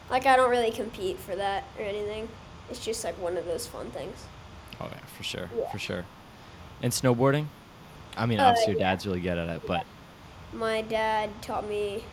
like 0.10 0.26
I 0.26 0.36
don't 0.36 0.50
really 0.50 0.72
compete 0.72 1.20
for 1.20 1.36
that 1.36 1.66
or 1.78 1.86
anything. 1.86 2.28
It's 2.70 2.84
just 2.84 3.04
like 3.04 3.20
one 3.22 3.38
of 3.38 3.46
those 3.46 3.68
fun 3.68 3.92
things. 3.92 4.24
Oh 4.80 4.88
yeah, 4.92 5.00
for 5.18 5.24
sure, 5.24 5.50
Yeah. 5.58 5.72
for 5.72 5.80
sure. 5.80 6.06
And 6.82 6.92
snowboarding? 6.92 7.48
I 8.18 8.26
mean, 8.26 8.40
Uh, 8.40 8.48
obviously 8.48 8.74
your 8.74 8.82
yeah. 8.82 8.92
dad's 8.92 9.06
really 9.06 9.22
good 9.22 9.38
at 9.38 9.50
it, 9.50 9.62
but 9.68 9.86
My 10.54 10.82
dad 10.82 11.30
taught 11.42 11.68
me 11.68 12.04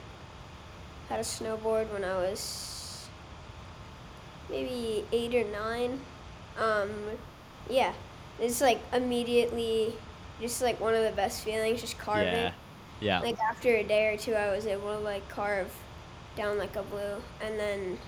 how 1.09 1.17
to 1.17 1.23
snowboard 1.23 1.93
when 1.93 2.05
I 2.05 2.17
was 2.17 3.09
maybe 4.51 5.05
eight 5.13 5.35
or 5.35 5.45
nine. 5.51 6.01
Um, 6.59 6.91
yeah, 7.69 7.93
it's 8.41 8.61
like 8.61 8.81
immediately 8.93 9.95
just 10.41 10.61
like 10.63 10.81
one 10.81 10.95
of 10.95 11.03
the 11.05 11.13
best 11.13 11.45
feelings, 11.45 11.81
just 11.81 11.99
carving. 11.99 12.27
yeah, 12.35 12.53
yeah, 13.01 13.21
Like 13.21 13.39
after 13.39 13.69
a 13.77 13.85
day 13.85 14.13
or 14.13 14.17
two, 14.17 14.35
I 14.35 14.51
was 14.55 14.67
able 14.67 14.93
to 14.93 14.99
like 14.99 15.29
carve 15.29 15.73
down 16.37 16.59
like 16.59 16.75
a 16.77 16.83
blue, 16.83 17.23
and 17.41 17.59
then 17.59 17.99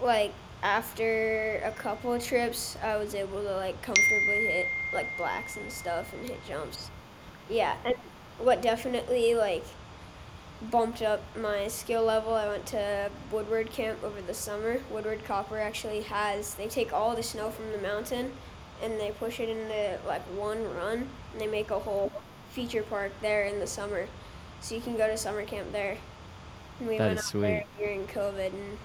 like 0.00 0.32
after 0.62 1.60
a 1.64 1.72
couple 1.72 2.12
of 2.12 2.22
trips, 2.24 2.76
I 2.82 2.96
was 2.96 3.14
able 3.14 3.42
to 3.42 3.54
like 3.56 3.80
comfortably 3.82 4.46
hit 4.46 4.70
like 4.92 5.16
blacks 5.16 5.56
and 5.56 5.70
stuff 5.72 6.12
and 6.12 6.26
hit 6.26 6.44
jumps. 6.46 6.90
Yeah, 7.48 7.76
and 7.84 7.94
what 8.38 8.62
definitely 8.62 9.34
like 9.34 9.64
bumped 10.60 11.02
up 11.02 11.22
my 11.36 11.68
skill 11.68 12.04
level. 12.04 12.34
I 12.34 12.48
went 12.48 12.66
to 12.66 13.10
Woodward 13.30 13.70
camp 13.70 14.02
over 14.02 14.20
the 14.20 14.34
summer. 14.34 14.80
Woodward 14.90 15.24
Copper 15.24 15.58
actually 15.58 16.02
has 16.02 16.54
they 16.54 16.68
take 16.68 16.92
all 16.92 17.14
the 17.14 17.22
snow 17.22 17.50
from 17.50 17.70
the 17.72 17.78
mountain 17.78 18.32
and 18.82 18.98
they 19.00 19.10
push 19.12 19.40
it 19.40 19.48
into 19.48 19.98
like 20.06 20.22
one 20.36 20.62
run 20.74 21.08
and 21.32 21.40
they 21.40 21.46
make 21.46 21.70
a 21.70 21.78
whole 21.78 22.12
feature 22.50 22.82
park 22.82 23.12
there 23.22 23.44
in 23.44 23.60
the 23.60 23.66
summer. 23.66 24.08
So 24.60 24.74
you 24.74 24.80
can 24.80 24.96
go 24.96 25.06
to 25.06 25.16
summer 25.16 25.44
camp 25.44 25.70
there. 25.72 25.98
And 26.80 26.88
we 26.88 26.98
That 26.98 27.08
went 27.08 27.20
is 27.20 27.26
out 27.34 27.40
there 27.40 27.64
sweet. 27.76 27.78
during 27.78 28.06
COVID 28.08 28.52
and 28.52 28.78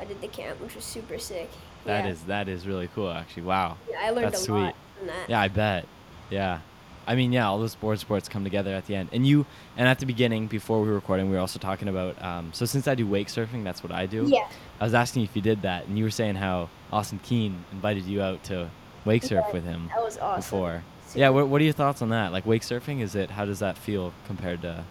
I 0.00 0.04
did 0.04 0.20
the 0.20 0.28
camp, 0.28 0.60
which 0.60 0.74
was 0.74 0.84
super 0.84 1.18
sick. 1.18 1.50
That 1.84 2.04
yeah. 2.04 2.10
is 2.10 2.22
that 2.24 2.48
is 2.48 2.66
really 2.66 2.88
cool 2.94 3.10
actually. 3.10 3.44
Wow. 3.44 3.76
Yeah, 3.90 3.98
I 4.02 4.10
learned 4.10 4.32
that's 4.32 4.48
a 4.48 4.52
lot 4.52 4.74
sweet. 4.74 4.98
from 4.98 5.06
that. 5.08 5.28
Yeah, 5.28 5.40
I 5.40 5.48
bet. 5.48 5.86
Yeah. 6.30 6.60
I 7.06 7.16
mean, 7.16 7.32
yeah, 7.32 7.46
all 7.46 7.58
those 7.58 7.74
board 7.74 7.98
sports 7.98 8.28
come 8.30 8.44
together 8.44 8.74
at 8.74 8.86
the 8.86 8.96
end. 8.96 9.10
And 9.12 9.26
you, 9.26 9.44
and 9.76 9.86
at 9.86 9.98
the 9.98 10.06
beginning, 10.06 10.46
before 10.46 10.80
we 10.80 10.88
were 10.88 10.94
recording, 10.94 11.28
we 11.28 11.34
were 11.34 11.40
also 11.40 11.58
talking 11.58 11.88
about. 11.88 12.20
Um, 12.22 12.50
so 12.54 12.64
since 12.64 12.88
I 12.88 12.94
do 12.94 13.06
wake 13.06 13.28
surfing, 13.28 13.62
that's 13.62 13.82
what 13.82 13.92
I 13.92 14.06
do. 14.06 14.24
Yeah. 14.26 14.48
I 14.80 14.84
was 14.84 14.94
asking 14.94 15.24
if 15.24 15.36
you 15.36 15.42
did 15.42 15.62
that, 15.62 15.86
and 15.86 15.98
you 15.98 16.04
were 16.04 16.10
saying 16.10 16.36
how 16.36 16.70
Austin 16.92 17.20
Keen 17.22 17.62
invited 17.72 18.04
you 18.04 18.22
out 18.22 18.42
to 18.44 18.70
wake 19.04 19.22
surf 19.22 19.44
Yeah, 19.48 19.52
with 19.52 19.64
him 19.64 19.88
That 19.94 20.02
was 20.02 20.16
awesome. 20.16 20.40
before. 20.40 20.82
Super 21.08 21.18
Yeah. 21.18 21.28
What, 21.28 21.48
what 21.48 21.60
are 21.60 21.64
your 21.64 21.74
thoughts 21.74 22.00
on 22.00 22.08
that? 22.08 22.32
Like 22.32 22.46
wake 22.46 22.62
surfing, 22.62 23.02
is 23.02 23.14
it? 23.14 23.30
How 23.30 23.44
does 23.44 23.58
that 23.58 23.76
feel 23.76 24.14
compared 24.26 24.62
to 24.62 24.84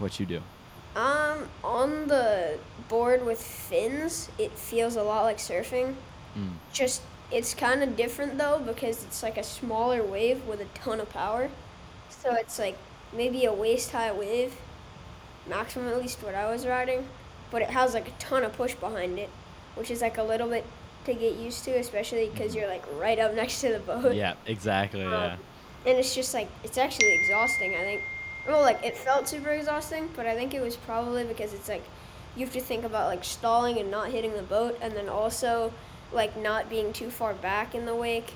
what 0.00 0.20
you 0.20 0.26
do? 0.26 0.42
Um, 0.96 1.48
on 1.64 2.08
the 2.08 2.58
board 2.88 3.24
with 3.24 3.42
fins, 3.42 4.28
it 4.38 4.52
feels 4.52 4.96
a 4.96 5.02
lot 5.02 5.22
like 5.24 5.38
surfing. 5.38 5.94
Mm. 6.36 6.52
Just 6.72 7.02
it's 7.30 7.54
kind 7.54 7.82
of 7.82 7.96
different 7.96 8.38
though 8.38 8.58
because 8.64 9.04
it's 9.04 9.22
like 9.22 9.36
a 9.36 9.42
smaller 9.42 10.02
wave 10.02 10.44
with 10.46 10.60
a 10.60 10.64
ton 10.78 11.00
of 11.00 11.10
power. 11.10 11.50
So 12.08 12.34
it's 12.34 12.58
like 12.58 12.76
maybe 13.12 13.44
a 13.44 13.52
waist 13.52 13.92
high 13.92 14.12
wave, 14.12 14.54
maximum 15.48 15.88
at 15.88 15.98
least 16.00 16.22
what 16.22 16.34
I 16.34 16.50
was 16.50 16.66
riding, 16.66 17.06
but 17.50 17.62
it 17.62 17.70
has 17.70 17.94
like 17.94 18.08
a 18.08 18.12
ton 18.18 18.44
of 18.44 18.52
push 18.54 18.74
behind 18.74 19.18
it, 19.18 19.30
which 19.74 19.90
is 19.90 20.02
like 20.02 20.18
a 20.18 20.22
little 20.22 20.48
bit 20.48 20.64
to 21.06 21.14
get 21.14 21.36
used 21.36 21.64
to, 21.64 21.70
especially 21.78 22.28
because 22.28 22.54
you're 22.54 22.68
like 22.68 22.84
right 22.98 23.18
up 23.18 23.34
next 23.42 23.60
to 23.62 23.72
the 23.72 23.78
boat. 23.80 24.14
Yeah. 24.14 24.34
Exactly. 24.46 25.04
Um, 25.04 25.12
Yeah. 25.12 25.36
and 25.86 25.98
it's 25.98 26.14
just 26.14 26.34
like 26.34 26.48
it's 26.64 26.78
actually 26.78 27.14
exhausting. 27.14 27.74
I 27.74 27.82
think. 27.84 28.02
Well, 28.46 28.62
like 28.62 28.82
it 28.82 28.96
felt 28.96 29.28
super 29.28 29.50
exhausting, 29.50 30.08
but 30.16 30.26
I 30.26 30.34
think 30.34 30.54
it 30.54 30.62
was 30.62 30.76
probably 30.76 31.24
because 31.24 31.52
it's 31.52 31.68
like 31.68 31.84
you 32.38 32.44
have 32.44 32.54
to 32.54 32.60
think 32.60 32.84
about 32.84 33.08
like 33.08 33.24
stalling 33.24 33.78
and 33.78 33.90
not 33.90 34.10
hitting 34.10 34.32
the 34.34 34.42
boat, 34.42 34.78
and 34.80 34.94
then 34.94 35.08
also 35.08 35.72
like 36.12 36.36
not 36.36 36.70
being 36.70 36.92
too 36.92 37.10
far 37.10 37.34
back 37.34 37.74
in 37.74 37.84
the 37.84 37.94
wake 37.94 38.32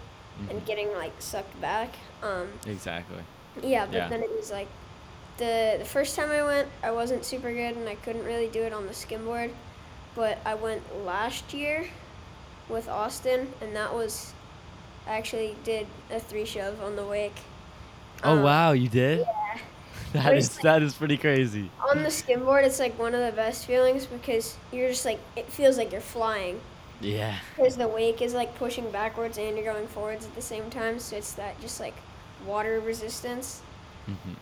and 0.50 0.60
Mhm. 0.60 0.66
getting 0.66 0.92
like 0.92 1.12
sucked 1.20 1.58
back. 1.60 1.90
Um, 2.22 2.48
Exactly. 2.66 3.22
yeah, 3.62 3.86
but 3.86 3.94
Yeah. 3.94 4.08
then 4.08 4.22
it 4.22 4.30
was 4.34 4.50
like 4.50 4.68
the 5.38 5.76
the 5.78 5.84
first 5.84 6.16
time 6.16 6.30
I 6.30 6.42
went, 6.42 6.68
I 6.82 6.90
wasn't 6.90 7.24
super 7.24 7.52
good, 7.52 7.76
and 7.76 7.88
I 7.88 7.94
couldn't 7.94 8.24
really 8.24 8.48
do 8.48 8.62
it 8.62 8.72
on 8.72 8.86
the 8.86 8.92
skimboard. 8.92 9.50
But 10.14 10.38
I 10.44 10.54
went 10.56 10.82
last 11.06 11.54
year 11.54 11.86
with 12.68 12.88
Austin, 12.88 13.52
and 13.62 13.74
that 13.76 13.94
was 13.94 14.32
I 15.06 15.16
actually 15.16 15.56
did 15.64 15.86
a 16.10 16.18
three 16.20 16.44
shove 16.44 16.80
on 16.82 16.96
the 16.96 17.04
wake. 17.04 17.36
Oh 18.24 18.36
Um, 18.36 18.42
wow, 18.42 18.72
you 18.72 18.88
did? 18.88 19.20
Yeah. 19.20 19.24
That 20.24 20.36
is 20.36 20.56
like- 20.56 20.62
that 20.62 20.82
is 20.82 20.94
pretty 20.94 21.16
crazy. 21.16 21.70
On 21.90 22.02
the 22.02 22.08
skimboard, 22.10 22.64
it's 22.64 22.78
like 22.78 22.98
one 22.98 23.14
of 23.14 23.20
the 23.24 23.32
best 23.32 23.66
feelings 23.66 24.06
because 24.06 24.56
you're 24.72 24.88
just 24.90 25.04
like 25.04 25.18
it 25.36 25.50
feels 25.50 25.76
like 25.78 25.92
you're 25.92 26.00
flying 26.00 26.60
Yeah. 27.00 27.36
because 27.56 27.76
the 27.76 27.88
wake 27.88 28.20
is 28.22 28.34
like 28.34 28.54
pushing 28.56 28.90
backwards 28.90 29.38
and 29.38 29.56
you're 29.56 29.72
going 29.72 29.86
forwards 29.88 30.24
at 30.26 30.34
the 30.34 30.42
same 30.42 30.68
time. 30.70 30.98
So 30.98 31.16
it's 31.16 31.32
that 31.34 31.60
just 31.60 31.80
like 31.80 31.94
water 32.46 32.80
resistance. 32.80 33.62
Mm-hmm. 34.08 34.30
Which 34.30 34.38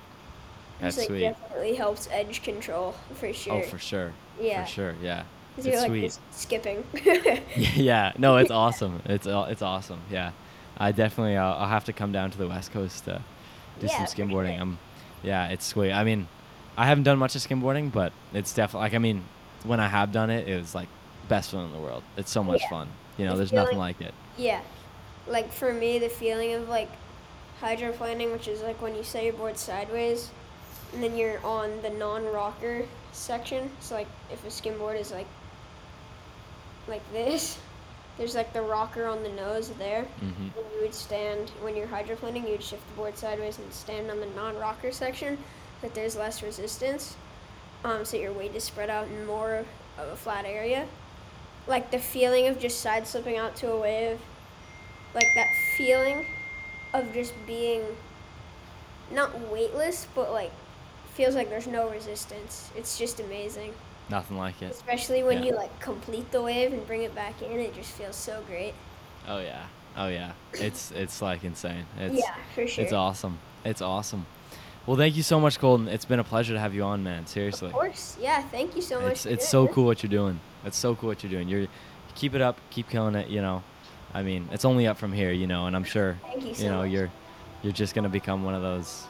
That's 0.81 0.97
like 0.99 1.07
sweet. 1.09 1.21
definitely 1.21 1.75
helps 1.75 2.09
edge 2.11 2.43
control 2.43 2.95
for 3.15 3.33
sure. 3.33 3.55
Oh, 3.55 3.63
for 3.63 3.79
sure. 3.79 4.13
Yeah. 4.41 4.65
For 4.65 4.71
sure. 4.71 4.95
Yeah. 5.03 5.25
It's 5.59 5.67
you're 5.67 5.77
like 5.77 5.89
sweet. 5.89 6.19
skipping. 6.31 6.85
yeah. 7.57 8.13
No, 8.17 8.39
it's 8.39 8.51
awesome. 8.51 9.03
It's 9.05 9.27
it's 9.27 9.63
awesome. 9.63 10.01
Yeah. 10.11 10.31
I 10.79 10.93
definitely 10.93 11.37
I'll, 11.37 11.53
I'll 11.59 11.69
have 11.69 11.85
to 11.85 11.93
come 11.93 12.13
down 12.13 12.31
to 12.31 12.39
the 12.39 12.49
West 12.49 12.73
Coast 12.73 13.05
to 13.05 13.21
do 13.81 13.87
Yeah, 13.87 14.05
some 14.05 14.07
skimboarding. 14.29 14.59
I'm 14.59 14.79
yeah, 15.23 15.49
it's 15.49 15.67
sweet. 15.67 15.93
I 15.93 16.05
mean, 16.05 16.29
I 16.77 16.87
haven't 16.87 17.05
done 17.05 17.19
much 17.19 17.35
of 17.37 17.43
skimboarding, 17.43 17.93
but 17.93 18.13
it's 18.33 18.55
definitely 18.55 18.87
like 18.87 18.95
I 18.95 18.99
mean, 18.99 19.25
when 19.65 19.81
I 19.81 19.89
have 19.89 20.13
done 20.13 20.31
it, 20.31 20.49
it 20.49 20.57
was 20.59 20.75
like 20.75 20.89
best 21.29 21.51
feeling 21.51 21.67
in 21.67 21.73
the 21.73 21.79
world. 21.79 22.03
It's 22.17 22.31
so 22.31 22.43
much 22.43 22.61
Yeah. 22.63 22.69
fun. 22.71 22.89
You 23.19 23.27
know, 23.27 23.33
The 23.33 23.39
there's 23.39 23.53
nothing 23.53 23.79
like 23.79 24.01
it. 24.01 24.15
yeah. 24.39 24.61
Like 25.29 25.53
for 25.53 25.73
me, 25.73 25.99
the 25.99 26.09
feeling 26.09 26.55
of 26.55 26.69
like 26.69 26.89
hydroplaning, 27.61 28.33
which 28.33 28.49
is 28.49 28.63
like 28.63 28.81
when 28.81 28.95
you 28.97 29.03
set 29.03 29.23
your 29.25 29.35
board 29.35 29.59
sideways, 29.59 30.31
and 30.95 31.03
then 31.03 31.17
you're 31.17 31.45
on 31.45 31.83
the 31.83 31.91
non-rocker 31.91 32.87
section. 33.13 33.71
So 33.81 33.95
like 33.97 34.09
if 34.33 34.43
a 34.45 34.49
skimboard 34.49 34.99
is 34.99 35.13
like 35.13 35.27
like 36.89 37.03
this, 37.13 37.59
there's 38.21 38.35
like 38.35 38.53
the 38.53 38.61
rocker 38.61 39.07
on 39.07 39.23
the 39.23 39.31
nose 39.31 39.71
there. 39.79 40.03
Mm-hmm. 40.23 40.43
And 40.43 40.67
you 40.75 40.83
would 40.83 40.93
stand 40.93 41.49
when 41.63 41.75
you're 41.75 41.87
hydroplaning. 41.87 42.45
You 42.45 42.51
would 42.51 42.63
shift 42.63 42.87
the 42.91 42.95
board 42.95 43.17
sideways 43.17 43.59
and 43.59 43.73
stand 43.73 44.11
on 44.11 44.21
the 44.21 44.27
non-rocker 44.37 44.93
section, 44.93 45.39
but 45.81 45.95
there's 45.95 46.17
less 46.17 46.43
resistance. 46.43 47.17
Um, 47.83 48.05
so 48.05 48.19
your 48.19 48.35
weight 48.35 48.55
is 48.55 48.63
spread 48.63 48.91
out 48.91 49.09
in 49.09 49.25
more 49.25 49.65
of 49.97 50.09
a 50.09 50.17
flat 50.17 50.45
area. 50.45 50.87
Like 51.67 51.91
the 51.91 51.99
feeling 51.99 52.47
of 52.47 52.59
just 52.59 52.81
side 52.81 53.07
slipping 53.07 53.39
out 53.39 53.57
to 53.57 53.73
a 53.73 53.81
wave, 53.81 54.21
like 55.15 55.29
that 55.35 55.49
feeling 55.79 56.27
of 56.93 57.15
just 57.15 57.33
being 57.47 57.83
not 59.11 59.49
weightless, 59.51 60.07
but 60.15 60.31
like 60.31 60.53
feels 61.15 61.35
like 61.35 61.49
there's 61.49 61.67
no 61.67 61.89
resistance. 61.89 62.71
It's 62.77 62.99
just 62.99 63.19
amazing. 63.19 63.73
Nothing 64.11 64.37
like 64.39 64.61
it. 64.61 64.73
Especially 64.73 65.23
when 65.23 65.39
Yeah. 65.39 65.51
you 65.51 65.57
like 65.57 65.79
complete 65.81 66.31
the 66.33 66.43
wave 66.43 66.73
and 66.73 66.85
bring 66.87 67.03
it 67.03 67.15
back 67.15 67.41
in, 67.43 67.59
it 67.61 67.75
just 67.75 67.93
feels 67.93 68.17
so 68.17 68.43
great. 68.49 68.75
Oh 69.29 69.39
yeah. 69.39 69.63
Oh 69.97 70.09
yeah. 70.09 70.33
It's 70.55 70.91
it's 70.91 71.23
like 71.23 71.45
insane. 71.45 71.85
It's 71.99 72.17
yeah, 72.17 72.35
for 72.55 72.67
sure. 72.67 72.85
it's 72.85 72.93
awesome. 72.93 73.39
It's 73.65 73.81
awesome. 73.83 74.27
Well, 74.87 74.97
thank 74.97 75.15
you 75.17 75.23
so 75.23 75.39
much, 75.39 75.59
Colton. 75.59 75.89
It's 75.89 76.05
been 76.05 76.19
a 76.19 76.25
pleasure 76.25 76.55
to 76.55 76.59
have 76.61 76.75
you 76.75 76.83
on, 76.83 77.05
man. 77.05 77.27
Seriously. 77.27 77.69
Of 77.69 77.75
course. 77.75 78.17
Yeah, 78.21 78.43
thank 78.43 78.75
you 78.75 78.83
so 78.83 79.01
much. 79.01 79.13
It's 79.13 79.27
it's 79.27 79.49
so 79.49 79.69
cool 79.69 79.85
what 79.85 80.03
you're 80.03 80.11
doing. 80.11 80.41
It's 80.65 80.77
so 80.79 80.95
cool 80.97 81.09
what 81.09 81.23
you're 81.23 81.31
doing. 81.31 81.49
You're 81.49 81.67
keep 82.15 82.35
it 82.35 82.41
up, 82.41 82.59
keep 82.71 82.89
killing 82.89 83.15
it. 83.15 83.29
You 83.29 83.43
know, 83.43 83.63
I 84.13 84.23
mean, 84.23 84.49
it's 84.51 84.65
only 84.65 84.87
up 84.89 84.99
from 84.99 85.13
here. 85.13 85.31
You 85.33 85.47
know, 85.47 85.67
and 85.67 85.77
I'm 85.77 85.85
sure 85.85 86.19
Thank 86.23 86.45
you 86.45 86.55
so 86.55 86.63
you 86.65 86.69
know 86.71 86.83
much. 86.83 86.91
you're 86.91 87.11
you're 87.63 87.73
just 87.73 87.95
gonna 87.95 88.09
become 88.09 88.43
one 88.43 88.55
of 88.55 88.63
those 88.63 89.03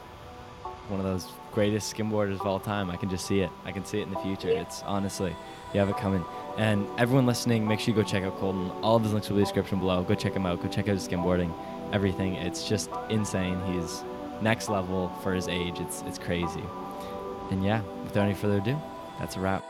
one 0.89 0.99
of 0.99 1.05
those 1.05 1.25
greatest 1.51 1.95
skimboarders 1.95 2.39
of 2.39 2.47
all 2.47 2.59
time. 2.59 2.89
I 2.89 2.95
can 2.95 3.09
just 3.09 3.25
see 3.25 3.41
it. 3.41 3.49
I 3.65 3.71
can 3.71 3.85
see 3.85 3.99
it 3.99 4.03
in 4.03 4.13
the 4.13 4.19
future. 4.19 4.49
It's 4.49 4.83
honestly, 4.83 5.35
you 5.73 5.79
have 5.79 5.89
it 5.89 5.97
coming. 5.97 6.23
And 6.57 6.87
everyone 6.97 7.25
listening, 7.25 7.67
make 7.67 7.79
sure 7.79 7.93
you 7.93 8.01
go 8.01 8.07
check 8.07 8.23
out 8.23 8.37
Colton. 8.39 8.71
All 8.81 8.95
of 8.95 9.03
his 9.03 9.13
links 9.13 9.29
will 9.29 9.35
be 9.35 9.41
in 9.41 9.43
the 9.43 9.45
description 9.45 9.79
below. 9.79 10.03
Go 10.03 10.15
check 10.15 10.33
him 10.33 10.45
out. 10.45 10.61
Go 10.61 10.67
check 10.67 10.87
out 10.87 10.93
his 10.93 11.07
skimboarding, 11.07 11.53
everything. 11.93 12.35
It's 12.35 12.67
just 12.67 12.89
insane. 13.09 13.59
He's 13.65 14.03
next 14.41 14.69
level 14.69 15.09
for 15.21 15.33
his 15.33 15.47
age. 15.47 15.79
It's 15.79 16.01
it's 16.03 16.17
crazy. 16.17 16.63
And 17.51 17.63
yeah, 17.63 17.81
without 18.03 18.25
any 18.25 18.33
further 18.33 18.57
ado, 18.57 18.79
that's 19.19 19.35
a 19.35 19.39
wrap. 19.39 19.63